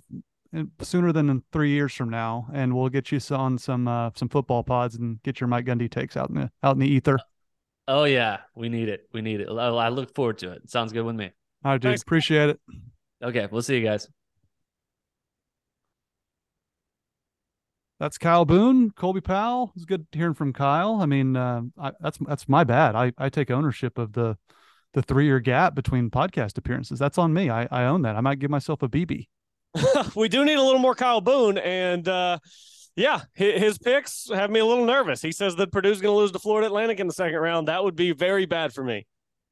[0.81, 4.63] sooner than three years from now, and we'll get you on some uh, some football
[4.63, 7.19] pods and get your Mike Gundy takes out in the out in the ether.
[7.87, 9.09] Oh yeah, we need it.
[9.13, 9.49] We need it.
[9.49, 10.69] I look forward to it.
[10.69, 11.31] Sounds good with me.
[11.63, 11.83] I dude.
[11.83, 12.01] Thanks.
[12.01, 12.59] Appreciate it.
[13.23, 14.07] Okay, we'll see you guys.
[18.01, 19.71] That's Kyle Boone, Colby Powell.
[19.75, 20.99] It's good hearing from Kyle.
[21.03, 22.95] I mean, uh, I, that's that's my bad.
[22.95, 24.37] I, I take ownership of the
[24.93, 26.97] the three year gap between podcast appearances.
[26.97, 27.51] That's on me.
[27.51, 28.15] I, I own that.
[28.15, 29.27] I might give myself a BB.
[30.15, 32.39] we do need a little more Kyle Boone, and uh,
[32.95, 35.21] yeah, his picks have me a little nervous.
[35.21, 37.67] He says that Purdue's going to lose to Florida Atlantic in the second round.
[37.67, 39.05] That would be very bad for me.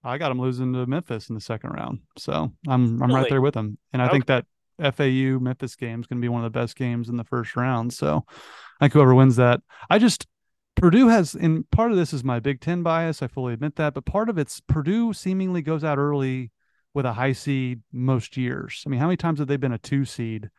[0.03, 3.13] I got him losing to Memphis in the second round, so I'm I'm really?
[3.13, 4.13] right there with him, and I okay.
[4.13, 4.45] think that
[4.79, 7.55] FAU Memphis game is going to be one of the best games in the first
[7.55, 7.93] round.
[7.93, 10.27] So I think whoever wins that, I just
[10.75, 13.21] Purdue has, and part of this is my Big Ten bias.
[13.21, 16.51] I fully admit that, but part of it's Purdue seemingly goes out early
[16.93, 18.83] with a high seed most years.
[18.85, 20.49] I mean, how many times have they been a two seed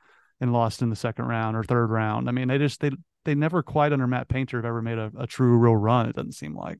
[0.40, 2.28] and lost in the second round or third round?
[2.28, 2.90] I mean, they just they
[3.24, 6.08] they never quite under Matt Painter have ever made a, a true real run.
[6.08, 6.78] It doesn't seem like.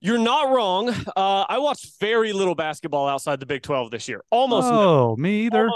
[0.00, 0.90] You're not wrong.
[1.16, 4.22] Uh, I watched very little basketball outside the Big 12 this year.
[4.30, 4.68] Almost.
[4.68, 5.16] Oh, no.
[5.16, 5.68] me either.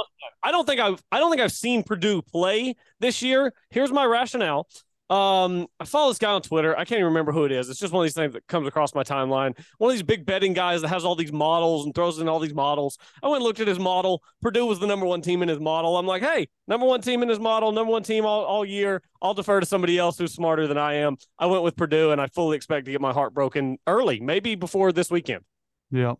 [0.43, 3.53] I don't think I've I don't think I've seen Purdue play this year.
[3.71, 4.69] Here's my rationale.
[5.13, 6.73] Um, I follow this guy on Twitter.
[6.73, 7.69] I can't even remember who it is.
[7.69, 9.55] It's just one of these things that comes across my timeline.
[9.77, 12.39] One of these big betting guys that has all these models and throws in all
[12.39, 12.97] these models.
[13.23, 14.23] I went and looked at his model.
[14.41, 15.99] Purdue was the number one team in his model.
[15.99, 19.03] I'm like, hey, number one team in his model, number one team all, all year.
[19.21, 21.19] I'll defer to somebody else who's smarter than I am.
[21.39, 24.55] I went with Purdue, and I fully expect to get my heart broken early, maybe
[24.55, 25.45] before this weekend.
[25.91, 26.15] Yeah,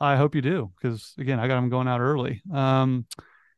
[0.00, 2.42] I hope you do, because again, I got them going out early.
[2.52, 3.06] Um,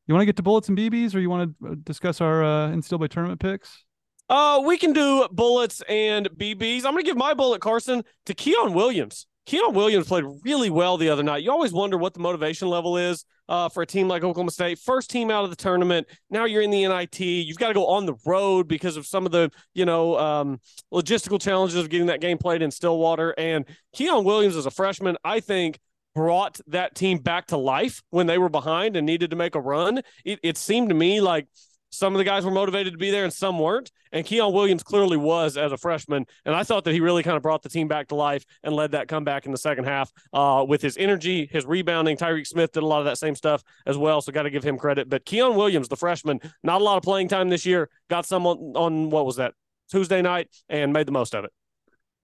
[0.06, 2.44] you want to get to bullets and BBs, or you want to uh, discuss our
[2.44, 3.82] uh, by tournament picks?
[4.28, 6.84] Uh, we can do bullets and BBs.
[6.84, 9.26] I'm going to give my bullet, Carson, to Quion Williams.
[9.46, 11.42] Quion Williams played really well the other night.
[11.42, 14.78] You always wonder what the motivation level is uh, for a team like Oklahoma State.
[14.78, 16.06] First team out of the tournament.
[16.30, 17.20] Now you're in the NIT.
[17.20, 20.60] You've got to go on the road because of some of the, you know, um,
[20.92, 23.34] logistical challenges of getting that game played in Stillwater.
[23.36, 25.78] And Quion Williams, as a freshman, I think
[26.14, 29.60] brought that team back to life when they were behind and needed to make a
[29.60, 30.00] run.
[30.24, 31.46] It, it seemed to me like–
[31.94, 33.90] some of the guys were motivated to be there and some weren't.
[34.12, 36.26] And Quion Williams clearly was as a freshman.
[36.44, 38.74] And I thought that he really kind of brought the team back to life and
[38.74, 42.16] led that comeback in the second half uh, with his energy, his rebounding.
[42.16, 44.20] Tyreek Smith did a lot of that same stuff as well.
[44.20, 45.08] So got to give him credit.
[45.08, 48.46] But Quion Williams, the freshman, not a lot of playing time this year, got some
[48.46, 49.54] on, on what was that,
[49.90, 51.52] Tuesday night and made the most of it.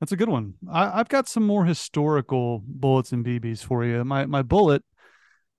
[0.00, 0.54] That's a good one.
[0.70, 4.02] I, have got some more historical bullets and BBs for you.
[4.02, 4.82] My my bullet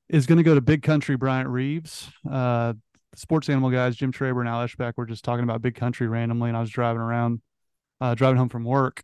[0.09, 2.09] is going to go to Big Country Bryant Reeves.
[2.29, 2.73] Uh,
[3.15, 6.49] sports animal guys, Jim Traber and Al Eschbach, were just talking about big country randomly,
[6.49, 7.41] and I was driving around,
[7.99, 9.03] uh, driving home from work,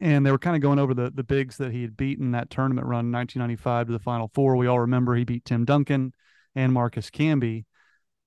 [0.00, 2.50] and they were kind of going over the the bigs that he had beaten that
[2.50, 4.56] tournament run in 1995 to the Final Four.
[4.56, 6.12] We all remember he beat Tim Duncan
[6.54, 7.64] and Marcus Camby,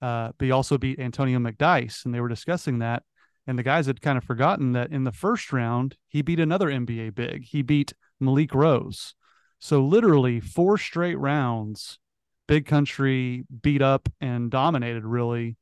[0.01, 3.03] uh, but he also beat Antonio McDyess, and they were discussing that.
[3.45, 6.69] And the guys had kind of forgotten that in the first round, he beat another
[6.69, 7.43] NBA big.
[7.43, 9.15] He beat Malik Rose.
[9.59, 11.99] So literally four straight rounds
[12.47, 15.57] big country beat up and dominated really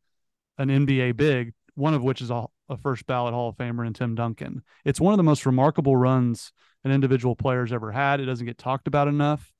[0.57, 3.93] an NBA big, one of which is a, a, first ballot Hall of Famer in
[3.93, 4.63] Tim Duncan.
[4.85, 6.51] It's one of the most remarkable runs
[6.83, 8.19] an individual player's ever had.
[8.19, 9.53] It doesn't get talked about enough.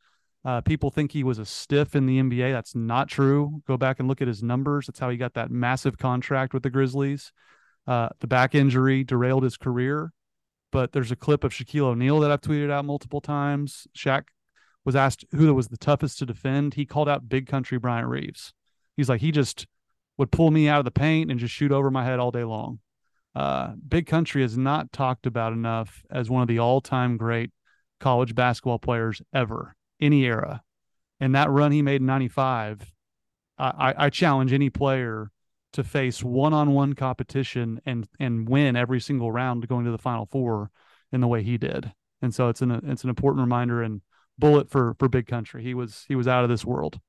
[0.44, 2.52] Uh, people think he was a stiff in the NBA.
[2.52, 3.62] That's not true.
[3.68, 4.88] Go back and look at his numbers.
[4.88, 7.32] That's how he got that massive contract with the Grizzlies.
[7.86, 10.12] Uh, the back injury derailed his career,
[10.72, 13.88] but there's a clip of Shaquille O'Neal that I've tweeted out multiple times.
[13.96, 14.24] Shaq
[14.84, 18.54] was asked who was the toughest to defend, he called out Big Country Bryant Reeves.
[18.98, 19.68] He's like, he just
[20.18, 22.44] would pull me out of the paint and just shoot over my head all day
[22.44, 22.80] long.
[23.34, 27.52] Uh, Big Country is not talked about enough as one of the all time great
[28.00, 30.62] college basketball players ever, any era.
[31.20, 32.92] And that run he made in 95,
[33.58, 35.32] I, I challenge any player
[35.74, 39.98] to face one on one competition and and win every single round going to the
[39.98, 40.72] final four
[41.12, 41.94] in the way he did.
[42.22, 44.02] And so it's an it's an important reminder and
[44.42, 45.64] bullet for for big country.
[45.64, 47.00] He was he was out of this world.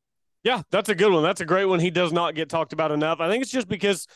[0.45, 1.23] Yeah, that's a good one.
[1.25, 1.81] That's a great one.
[1.81, 3.21] He does not get talked about enough.
[3.21, 4.07] I think it's just because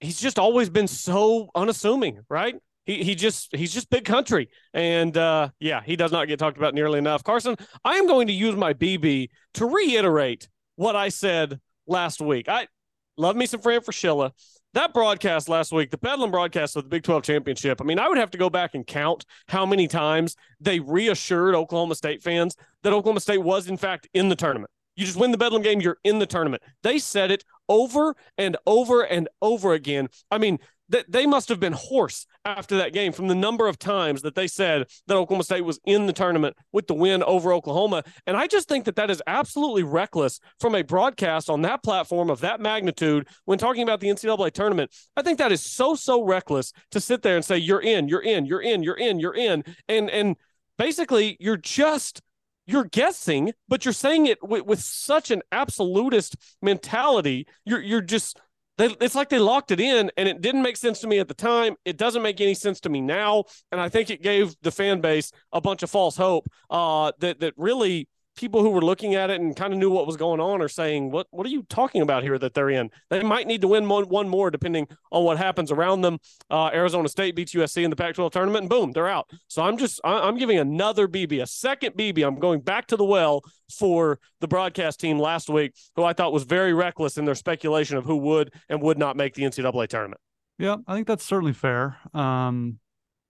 [0.00, 2.54] he's just always been so unassuming, right?
[2.84, 4.48] He he just he's just big country.
[4.72, 7.24] And uh yeah, he does not get talked about nearly enough.
[7.24, 12.48] Carson, I am going to use my BB to reiterate what I said last week.
[12.48, 12.68] I
[13.16, 14.30] love me some Fran Fraschilla
[14.74, 18.08] that broadcast last week, the Bedlam broadcast of the Big 12 championship, I mean, I
[18.08, 22.56] would have to go back and count how many times they reassured Oklahoma State fans
[22.82, 24.70] that Oklahoma State was, in fact, in the tournament.
[24.96, 26.62] You just win the Bedlam game, you're in the tournament.
[26.82, 30.08] They said it over and over and over again.
[30.30, 33.78] I mean, that they must have been hoarse after that game from the number of
[33.78, 37.52] times that they said that Oklahoma State was in the tournament with the win over
[37.52, 38.04] Oklahoma.
[38.26, 42.30] And I just think that that is absolutely reckless from a broadcast on that platform
[42.30, 44.94] of that magnitude when talking about the NCAA tournament.
[45.16, 48.22] I think that is so so reckless to sit there and say you're in, you're
[48.22, 50.36] in, you're in, you're in, you're in, and and
[50.78, 52.22] basically you're just
[52.66, 57.46] you're guessing, but you're saying it with, with such an absolutist mentality.
[57.64, 58.40] You're you're just
[58.78, 61.28] they, it's like they locked it in, and it didn't make sense to me at
[61.28, 61.76] the time.
[61.84, 65.00] It doesn't make any sense to me now, and I think it gave the fan
[65.00, 69.30] base a bunch of false hope uh, that that really people who were looking at
[69.30, 71.62] it and kind of knew what was going on are saying, "What what are you
[71.64, 72.38] talking about here?
[72.38, 72.90] That they're in?
[73.10, 76.18] They might need to win one, one more depending on what happens around them."
[76.50, 79.28] Uh, Arizona State beats USC in the Pac-12 tournament, and boom, they're out.
[79.48, 82.26] So I'm just I'm giving another BB, a second BB.
[82.26, 86.32] I'm going back to the well for the broadcast team last week, who I thought
[86.32, 89.88] was very reckless in their speculation of who would and would not make the NCAA
[89.88, 90.20] tournament.
[90.58, 91.96] Yeah, I think that's certainly fair.
[92.14, 92.78] Um,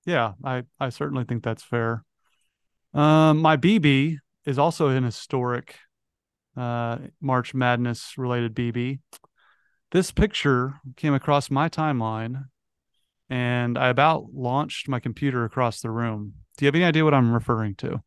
[0.04, 2.04] yeah, I I certainly think that's fair.
[2.94, 5.76] Um, my BB is also an historic
[6.56, 9.00] uh, March Madness related BB.
[9.90, 12.44] This picture came across my timeline
[13.28, 16.34] and I about launched my computer across the room.
[16.56, 18.02] Do you have any idea what I'm referring to?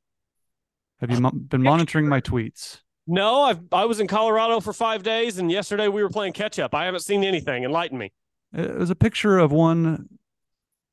[1.01, 2.81] Have you mo- been monitoring my tweets?
[3.07, 6.59] No, I've, I was in Colorado for five days, and yesterday we were playing catch
[6.59, 6.75] up.
[6.75, 7.63] I haven't seen anything.
[7.63, 8.11] Enlighten me.
[8.53, 10.07] It was a picture of one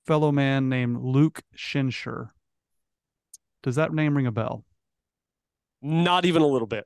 [0.06, 2.28] fellow man named Luke Schenscher.
[3.62, 4.64] Does that name ring a bell?
[5.86, 6.84] Not even a little bit.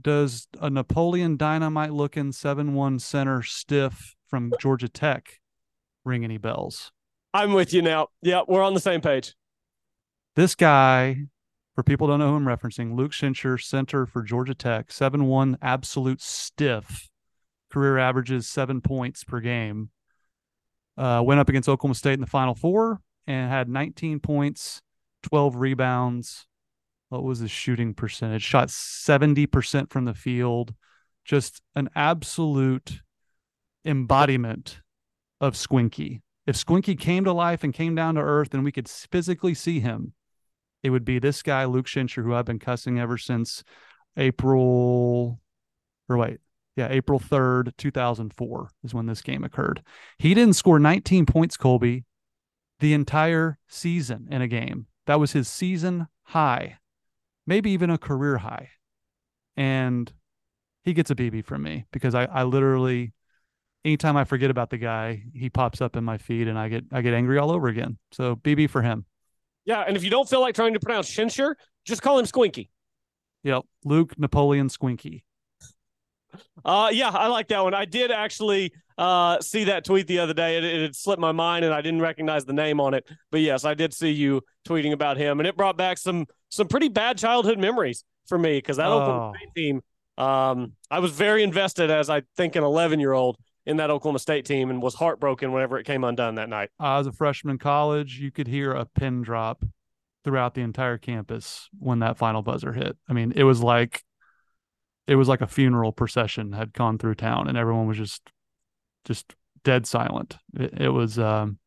[0.00, 5.40] Does a Napoleon Dynamite looking 7 1 center stiff from Georgia Tech
[6.02, 6.90] ring any bells?
[7.34, 8.08] I'm with you now.
[8.22, 9.34] Yeah, we're on the same page.
[10.36, 11.26] This guy,
[11.74, 15.26] for people who don't know who I'm referencing, Luke Schenscher, center for Georgia Tech, 7
[15.26, 17.10] 1 absolute stiff,
[17.70, 19.90] career averages seven points per game.
[20.96, 24.80] Uh, went up against Oklahoma State in the Final Four and had 19 points,
[25.24, 26.46] 12 rebounds,
[27.08, 28.42] what was his shooting percentage?
[28.42, 30.74] Shot 70% from the field.
[31.24, 33.00] Just an absolute
[33.84, 34.80] embodiment
[35.40, 36.22] of Squinky.
[36.46, 39.80] If Squinky came to life and came down to earth and we could physically see
[39.80, 40.12] him,
[40.82, 43.64] it would be this guy, Luke Schenscher, who I've been cussing ever since
[44.16, 45.40] April,
[46.08, 46.38] or wait,
[46.76, 49.82] yeah, April 3rd, 2004 is when this game occurred.
[50.18, 52.04] He didn't score 19 points, Colby,
[52.78, 54.86] the entire season in a game.
[55.06, 56.78] That was his season high
[57.46, 58.70] maybe even a career high.
[59.56, 60.12] And
[60.84, 63.12] he gets a BB from me because I, I literally
[63.84, 66.84] anytime I forget about the guy, he pops up in my feed and I get
[66.92, 67.98] I get angry all over again.
[68.12, 69.06] So BB for him.
[69.64, 71.54] Yeah, and if you don't feel like trying to pronounce Schenscher,
[71.84, 72.68] just call him Squinky.
[73.42, 75.22] Yep, Luke Napoleon Squinky.
[76.64, 77.74] Uh, yeah, I like that one.
[77.74, 80.56] I did actually uh, see that tweet the other day.
[80.56, 83.08] It, it had slipped my mind and I didn't recognize the name on it.
[83.30, 86.68] But yes, I did see you tweeting about him, and it brought back some some
[86.68, 89.00] pretty bad childhood memories for me because that oh.
[89.00, 89.80] Oklahoma State team.
[90.18, 93.36] Um, I was very invested as I think an 11 year old
[93.66, 96.70] in that Oklahoma State team and was heartbroken whenever it came undone that night.
[96.78, 98.18] I was a freshman in college.
[98.18, 99.64] You could hear a pin drop
[100.24, 102.96] throughout the entire campus when that final buzzer hit.
[103.08, 104.02] I mean, it was like
[105.06, 108.22] it was like a funeral procession had gone through town and everyone was just
[109.04, 110.36] just dead silent.
[110.54, 111.58] It, it was um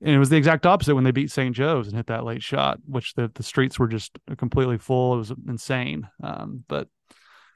[0.00, 1.54] and it was the exact opposite when they beat St.
[1.54, 5.14] Joe's and hit that late shot, which the, the streets were just completely full.
[5.14, 6.06] It was insane.
[6.22, 6.88] Um, but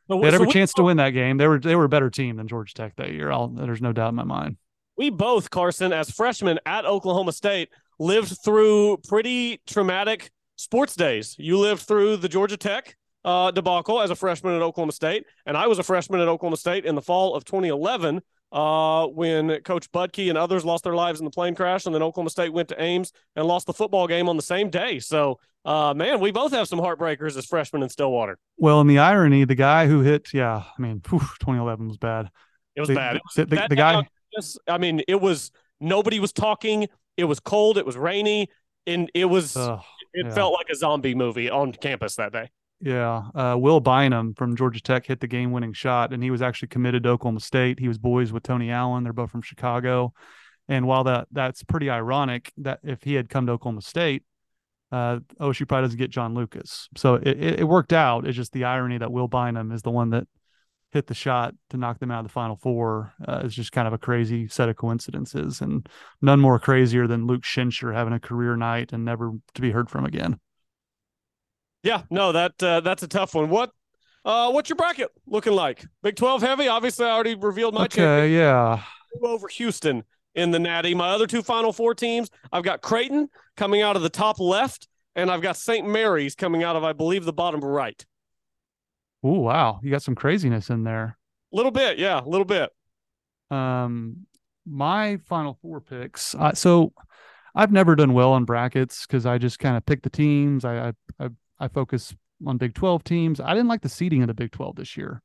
[0.08, 1.36] they had every so chance to win that game.
[1.36, 3.30] They were they were a better team than Georgia Tech that year.
[3.30, 4.56] I'll, there's no doubt in my mind.
[4.96, 7.68] We both, Carson, as freshmen at Oklahoma State,
[8.00, 11.36] lived through pretty traumatic sports days.
[11.38, 15.56] You lived through the Georgia Tech uh, debacle as a freshman at Oklahoma State, and
[15.56, 19.90] I was a freshman at Oklahoma State in the fall of 2011 uh, when Coach
[19.92, 22.68] Budke and others lost their lives in the plane crash, and then Oklahoma State went
[22.68, 24.98] to Ames and lost the football game on the same day.
[24.98, 28.38] So, uh, man, we both have some heartbreakers as freshmen in Stillwater.
[28.56, 32.30] Well, and the irony, the guy who hit, yeah, I mean, whew, 2011 was bad.
[32.74, 33.16] It was the, bad.
[33.16, 34.02] It was, the, the, the guy,
[34.68, 35.50] I mean, it was
[35.80, 36.88] nobody was talking.
[37.16, 37.78] It was cold.
[37.78, 38.48] It was rainy,
[38.86, 39.56] and it was.
[39.56, 39.80] Uh,
[40.14, 40.34] it yeah.
[40.34, 42.50] felt like a zombie movie on campus that day.
[42.80, 46.68] Yeah, uh, Will Bynum from Georgia Tech hit the game-winning shot, and he was actually
[46.68, 47.80] committed to Oklahoma State.
[47.80, 49.02] He was boys with Tony Allen.
[49.02, 50.12] They're both from Chicago,
[50.68, 54.22] and while that that's pretty ironic that if he had come to Oklahoma State,
[54.92, 56.88] uh, OSU probably doesn't get John Lucas.
[56.96, 58.26] So it, it, it worked out.
[58.26, 60.28] It's just the irony that Will Bynum is the one that
[60.92, 63.12] hit the shot to knock them out of the Final Four.
[63.26, 65.88] Uh, is just kind of a crazy set of coincidences, and
[66.22, 69.90] none more crazier than Luke Schenscher having a career night and never to be heard
[69.90, 70.38] from again.
[71.82, 73.48] Yeah, no, that uh, that's a tough one.
[73.50, 73.70] What
[74.24, 75.84] Uh, what's your bracket looking like?
[76.02, 76.68] Big 12 heavy.
[76.68, 78.82] Obviously, I already revealed my Okay, champion yeah.
[79.22, 80.04] over Houston
[80.34, 80.94] in the Natty.
[80.94, 84.88] My other two Final Four teams, I've got Creighton coming out of the top left,
[85.16, 85.86] and I've got St.
[85.88, 88.04] Mary's coming out of, I believe, the bottom right.
[89.22, 91.18] Oh wow, you got some craziness in there.
[91.52, 92.70] A little bit, yeah, a little bit.
[93.50, 94.26] Um,
[94.66, 96.34] my final four picks.
[96.34, 96.92] Uh, so
[97.54, 100.64] I've never done well on brackets because I just kind of pick the teams.
[100.64, 101.28] I, I I
[101.60, 102.14] I focus
[102.46, 103.40] on Big Twelve teams.
[103.40, 105.22] I didn't like the seeding of the Big Twelve this year.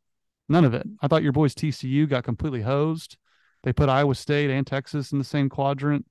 [0.49, 0.85] None of it.
[1.01, 3.17] I thought your boys TCU got completely hosed.
[3.63, 6.05] They put Iowa State and Texas in the same quadrant.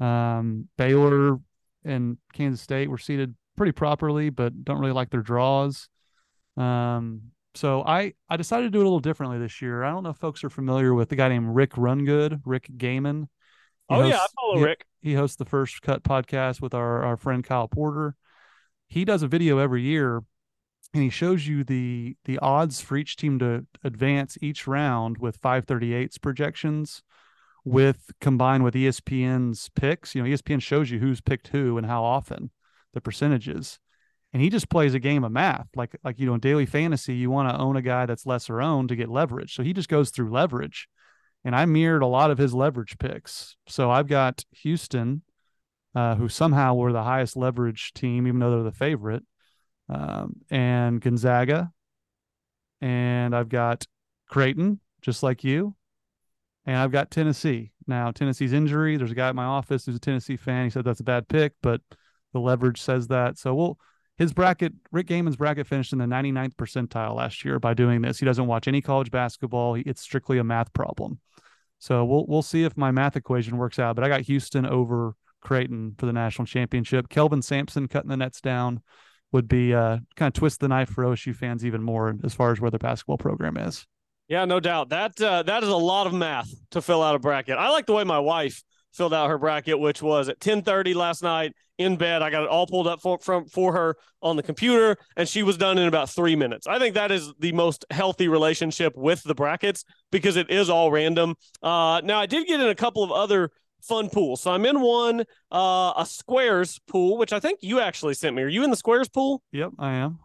[0.00, 1.38] Um, Baylor
[1.84, 5.88] and Kansas State were seated pretty properly, but don't really like their draws.
[6.56, 9.84] Um, so I I decided to do it a little differently this year.
[9.84, 13.28] I don't know if folks are familiar with the guy named Rick Rungood, Rick Gehman.
[13.88, 14.86] He oh, yeah, I hosts- follow he- Rick.
[15.00, 18.14] he hosts the First Cut podcast with our our friend Kyle Porter.
[18.90, 20.16] He does a video every year,
[20.92, 25.40] and he shows you the the odds for each team to advance each round with
[25.40, 27.02] 538s projections,
[27.64, 30.14] with combined with ESPN's picks.
[30.14, 32.50] You know, ESPN shows you who's picked who and how often,
[32.92, 33.78] the percentages,
[34.32, 35.68] and he just plays a game of math.
[35.76, 38.60] Like like you know, in daily fantasy, you want to own a guy that's lesser
[38.60, 39.54] owned to get leverage.
[39.54, 40.88] So he just goes through leverage
[41.44, 43.56] and I mirrored a lot of his leverage picks.
[43.66, 45.22] So I've got Houston,
[45.94, 49.24] uh, who somehow were the highest leverage team, even though they're the favorite,
[49.88, 51.72] um, and Gonzaga,
[52.80, 53.86] and I've got
[54.28, 55.74] Creighton, just like you,
[56.64, 57.72] and I've got Tennessee.
[57.86, 58.96] Now Tennessee's injury.
[58.96, 60.64] There's a guy at my office who's a Tennessee fan.
[60.64, 61.80] He said that's a bad pick, but
[62.32, 63.38] the leverage says that.
[63.38, 63.78] So we'll.
[64.18, 68.18] His bracket, Rick Gehman's bracket finished in the 99th percentile last year by doing this.
[68.18, 69.76] He doesn't watch any college basketball.
[69.76, 71.20] It's strictly a math problem.
[71.78, 73.96] So we'll we'll see if my math equation works out.
[73.96, 77.08] But I got Houston over Creighton for the national championship.
[77.08, 78.80] Kelvin Sampson cutting the nets down
[79.32, 82.52] would be uh, kind of twist the knife for OSU fans even more as far
[82.52, 83.86] as where their basketball program is.
[84.28, 84.90] Yeah, no doubt.
[84.90, 87.58] That uh, that is a lot of math to fill out a bracket.
[87.58, 88.62] I like the way my wife
[88.92, 92.22] filled out her bracket, which was at 10:30 last night in bed.
[92.22, 95.42] I got it all pulled up for from for her on the computer, and she
[95.42, 96.66] was done in about three minutes.
[96.66, 100.92] I think that is the most healthy relationship with the brackets because it is all
[100.92, 101.34] random.
[101.62, 103.50] Uh, now I did get in a couple of other
[103.82, 104.36] fun pool.
[104.36, 105.20] So I'm in one,
[105.52, 108.42] uh, a squares pool, which I think you actually sent me.
[108.42, 109.42] Are you in the squares pool?
[109.52, 110.18] Yep, I am.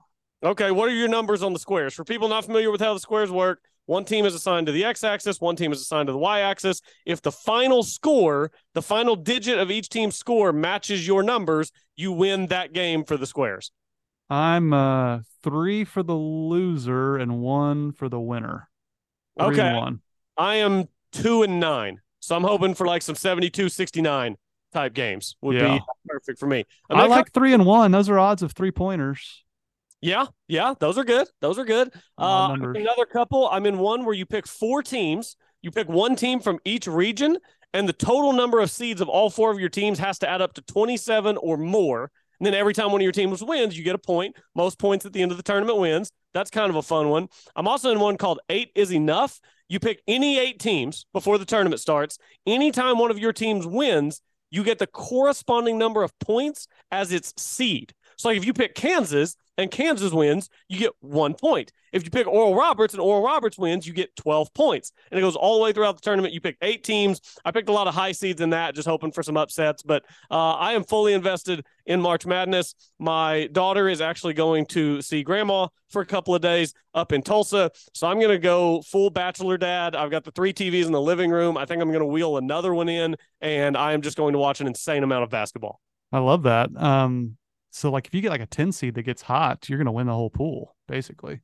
[0.43, 1.93] Okay, what are your numbers on the squares?
[1.93, 4.84] For people not familiar with how the squares work, one team is assigned to the
[4.84, 6.82] x axis, one team is assigned to the y axis.
[7.06, 12.12] If the final score, the final digit of each team's score matches your numbers, you
[12.12, 13.72] win that game for the squares.
[14.30, 18.70] I'm uh three for the loser and one for the winner.
[19.39, 19.74] Three Okay.
[19.74, 20.01] one.
[20.38, 22.01] I am two and nine.
[22.26, 24.36] So I'm hoping for like some 72 69
[24.73, 25.78] type games would Yeah.
[25.78, 26.65] be perfect for me.
[26.89, 27.91] I gonna like three and one.
[27.91, 29.43] Those are odds of three pointers.
[30.01, 31.28] Yeah, yeah, those are good.
[31.41, 31.93] Those are good.
[32.17, 33.47] Uh, another couple.
[33.49, 35.36] I'm in one where you pick four teams.
[35.61, 37.38] You pick one team from each region,
[37.73, 40.41] and the total number of seeds of all four of your teams has to add
[40.41, 42.11] up to 27 or more.
[42.39, 44.36] And then every time one of your teams wins, you get a point.
[44.55, 46.11] Most points at the end of the tournament wins.
[46.34, 47.30] That's kind of a fun one.
[47.55, 49.39] I'm also in one called Eight is Enough.
[49.68, 52.18] You pick any eight teams before the tournament starts.
[52.45, 57.34] Anytime one of your teams wins, you get the corresponding number of points as its
[57.38, 57.93] seed.
[58.18, 61.72] So, like if you pick Kansas and Kansas wins, you get one point.
[61.93, 64.91] If you pick Oral Roberts and Oral Roberts wins, you get 12 points.
[65.09, 66.34] And it goes all the way throughout the tournament.
[66.34, 67.22] You pick eight teams.
[67.45, 69.82] I picked a lot of high seeds in that, just hoping for some upsets.
[69.82, 72.76] But uh, I am fully invested in March Madness.
[72.99, 77.22] My daughter is actually going to see grandma for a couple of days up in
[77.22, 77.72] Tulsa.
[77.93, 79.95] So I'm going to go full bachelor dad.
[79.95, 81.57] I've got the three TVs in the living room.
[81.57, 84.39] I think I'm going to wheel another one in, and I am just going to
[84.39, 85.80] watch an insane amount of basketball.
[86.11, 86.70] I love that.
[86.76, 87.38] Um,
[87.76, 90.07] so like if you get like a 10 seed that gets hot, you're gonna win
[90.07, 91.41] the whole pool, basically.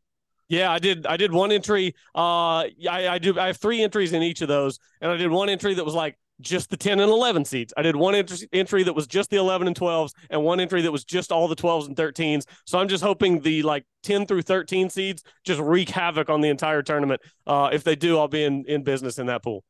[0.48, 1.06] Yeah, I did.
[1.06, 1.96] I did one entry.
[2.16, 3.38] Uh, I, I do.
[3.40, 5.94] I have three entries in each of those, and I did one entry that was
[5.94, 7.74] like just the ten and eleven seeds.
[7.78, 10.92] I did one entry, that was just the eleven and twelves, and one entry that
[10.92, 12.44] was just all the twelves and thirteens.
[12.66, 16.50] So I'm just hoping the like ten through thirteen seeds just wreak havoc on the
[16.50, 17.22] entire tournament.
[17.48, 19.64] Uh, if they do, I'll be in in business in that pool.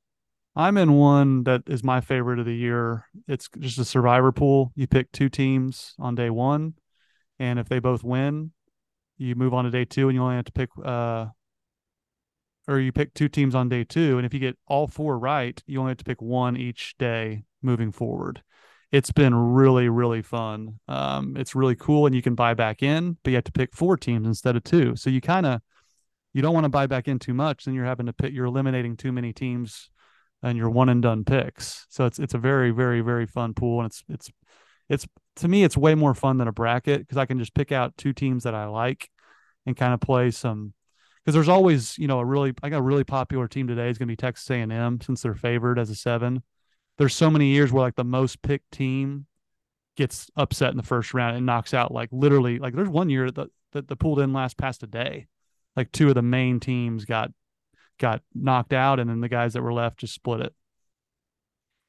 [0.55, 3.05] I'm in one that is my favorite of the year.
[3.27, 4.71] It's just a survivor pool.
[4.75, 6.73] You pick two teams on day one,
[7.39, 8.51] and if they both win,
[9.17, 11.27] you move on to day two, and you only have to pick uh
[12.67, 15.61] or you pick two teams on day two, and if you get all four right,
[15.65, 18.43] you only have to pick one each day moving forward.
[18.91, 20.79] It's been really, really fun.
[20.87, 23.73] Um, it's really cool, and you can buy back in, but you have to pick
[23.73, 24.95] four teams instead of two.
[24.95, 25.61] So you kind of
[26.33, 28.33] you don't want to buy back in too much, then you're having to pick.
[28.33, 29.89] You're eliminating too many teams
[30.43, 31.85] and your one and done picks.
[31.89, 34.31] So it's it's a very very very fun pool, and it's it's
[34.89, 37.71] it's to me it's way more fun than a bracket because I can just pick
[37.71, 39.09] out two teams that I like
[39.65, 40.73] and kind of play some
[41.23, 43.97] because there's always you know a really I got a really popular team today is
[43.97, 46.43] going to be Texas A&M since they're favored as a seven.
[46.97, 49.27] There's so many years where like the most picked team
[49.97, 53.29] gets upset in the first round and knocks out like literally like there's one year
[53.29, 55.27] that that the pool didn't last past a day.
[55.75, 57.31] Like two of the main teams got
[58.01, 60.53] got knocked out, and then the guys that were left just split it.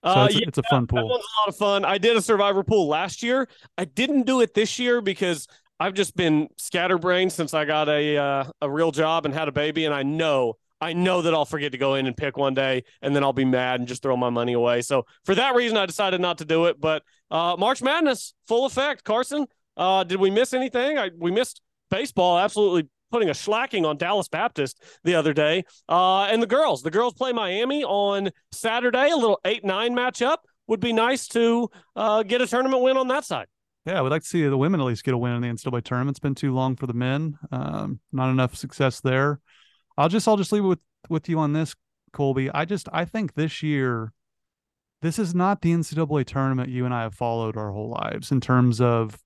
[0.05, 1.09] So Uh, it's, yeah, it's a fun That pool.
[1.09, 1.85] one's a lot of fun.
[1.85, 3.49] I did a survivor pool last year.
[3.79, 5.47] I didn't do it this year because
[5.81, 9.53] I've just been scatterbrained since I got a uh, a real job and had a
[9.53, 12.55] baby, and I know I know that I'll forget to go in and pick one
[12.55, 14.83] day, and then I'll be mad and just throw my money away.
[14.83, 16.81] So for that reason, I decided not to do it.
[16.81, 19.05] But uh, March Madness, full effect.
[19.05, 19.47] Carson,
[19.77, 20.99] uh, did we miss anything?
[20.99, 21.61] I, we missed
[21.91, 22.39] baseball.
[22.39, 25.65] Absolutely putting a slacking on Dallas Baptist the other day.
[25.89, 29.11] Uh, and the girls, the girls play Miami on Saturday.
[29.11, 33.09] A little eight nine matchup would be nice to uh, get a tournament win on
[33.09, 33.47] that side.
[33.85, 35.83] Yeah, we'd like to see the women at least get a win in the NCAA
[35.83, 36.15] tournament.
[36.15, 37.37] It's been too long for the men.
[37.51, 39.41] Um, not enough success there.
[39.99, 41.75] I'll just I'll just leave it with with you on this,
[42.13, 42.51] Colby.
[42.51, 44.13] I just I think this year,
[45.03, 48.41] this is not the NCAA tournament you and I have followed our whole lives in
[48.41, 49.19] terms of,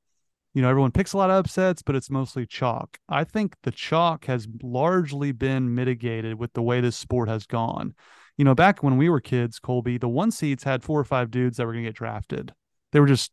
[0.57, 2.97] you know, everyone picks a lot of upsets, but it's mostly chalk.
[3.11, 7.95] I think the chalk has largely been mitigated with the way this sport has gone.
[8.39, 11.31] You know, back when we were kids, Colby, the one seeds had four or five
[11.31, 12.55] dudes that were going to get drafted.
[12.93, 13.33] They were just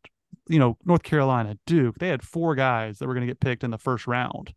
[0.49, 3.63] you know, North Carolina, Duke, they had four guys that were going to get picked
[3.63, 4.53] in the first round.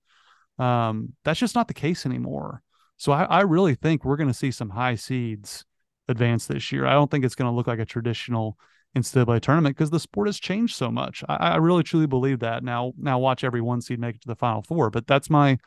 [0.59, 2.63] Um, that's just not the case anymore.
[2.97, 5.65] So I, I really think we're going to see some high seeds
[6.09, 6.87] advance this year.
[6.87, 8.59] I don't think it's going to look like a traditional
[8.97, 11.23] NCAA tournament because the sport has changed so much.
[11.29, 12.65] I, I really truly believe that.
[12.65, 15.59] Now, now watch every one seed make it to the final four, but that's my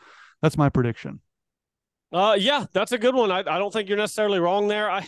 [0.42, 1.22] that's my prediction.
[2.12, 3.32] Uh, yeah, that's a good one.
[3.32, 4.90] I, I don't think you're necessarily wrong there.
[4.90, 5.08] I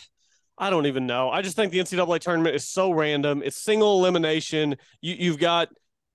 [0.58, 1.32] I don't even know.
[1.32, 3.42] I just think the NCAA tournament is so random.
[3.44, 4.76] It's single elimination.
[5.02, 5.70] You, you've got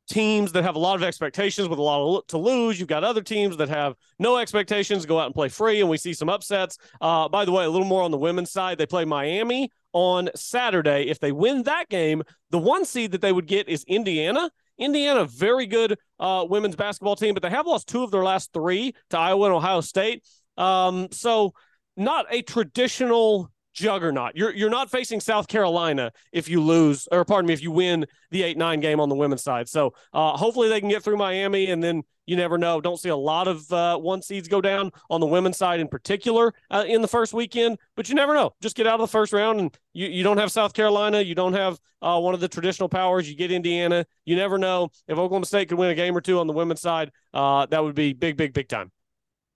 [0.08, 2.78] teams that have a lot of expectations with a lot of, to lose.
[2.78, 5.96] You've got other teams that have no expectations, go out and play free, and we
[5.96, 6.78] see some upsets.
[7.00, 8.78] Uh, by the way, a little more on the women's side.
[8.78, 11.04] They play Miami on Saturday.
[11.08, 14.50] If they win that game, the one seed that they would get is Indiana.
[14.76, 18.52] Indiana, very good uh, women's basketball team, but they have lost two of their last
[18.52, 20.22] three to Iowa and Ohio State.
[20.58, 21.54] Um, so
[21.96, 24.32] not a traditional juggernaut.
[24.34, 28.06] You're you're not facing South Carolina if you lose, or pardon me, if you win
[28.30, 29.68] the eight nine game on the women's side.
[29.68, 32.80] So uh, hopefully they can get through Miami, and then you never know.
[32.80, 35.86] Don't see a lot of uh, one seeds go down on the women's side in
[35.86, 38.52] particular uh, in the first weekend, but you never know.
[38.60, 41.34] Just get out of the first round, and you you don't have South Carolina, you
[41.34, 43.28] don't have uh, one of the traditional powers.
[43.28, 44.06] You get Indiana.
[44.24, 46.80] You never know if Oklahoma State could win a game or two on the women's
[46.80, 47.12] side.
[47.32, 48.90] Uh, that would be big, big, big time.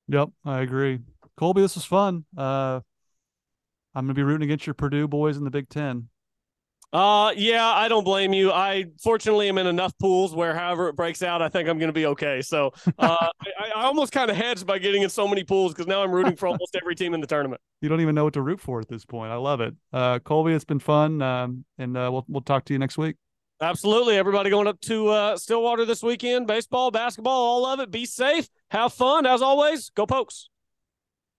[0.08, 1.00] Yep, I agree.
[1.36, 2.24] Colby, this was fun.
[2.36, 2.80] Uh,
[3.94, 6.08] I'm gonna be rooting against your Purdue boys in the Big Ten.
[6.92, 8.50] Uh, yeah, I don't blame you.
[8.50, 11.88] I fortunately am in enough pools where, however it breaks out, I think I'm going
[11.88, 12.42] to be okay.
[12.42, 15.86] So, uh, I, I almost kind of hedged by getting in so many pools because
[15.86, 17.60] now I'm rooting for almost every team in the tournament.
[17.80, 19.30] You don't even know what to root for at this point.
[19.30, 19.74] I love it.
[19.92, 23.14] Uh, Colby, it's been fun, um, and uh, we'll we'll talk to you next week.
[23.60, 26.48] Absolutely, everybody going up to uh, Stillwater this weekend.
[26.48, 27.90] Baseball, basketball, all of it.
[27.90, 29.26] Be safe, have fun.
[29.26, 30.48] As always, go Pokes.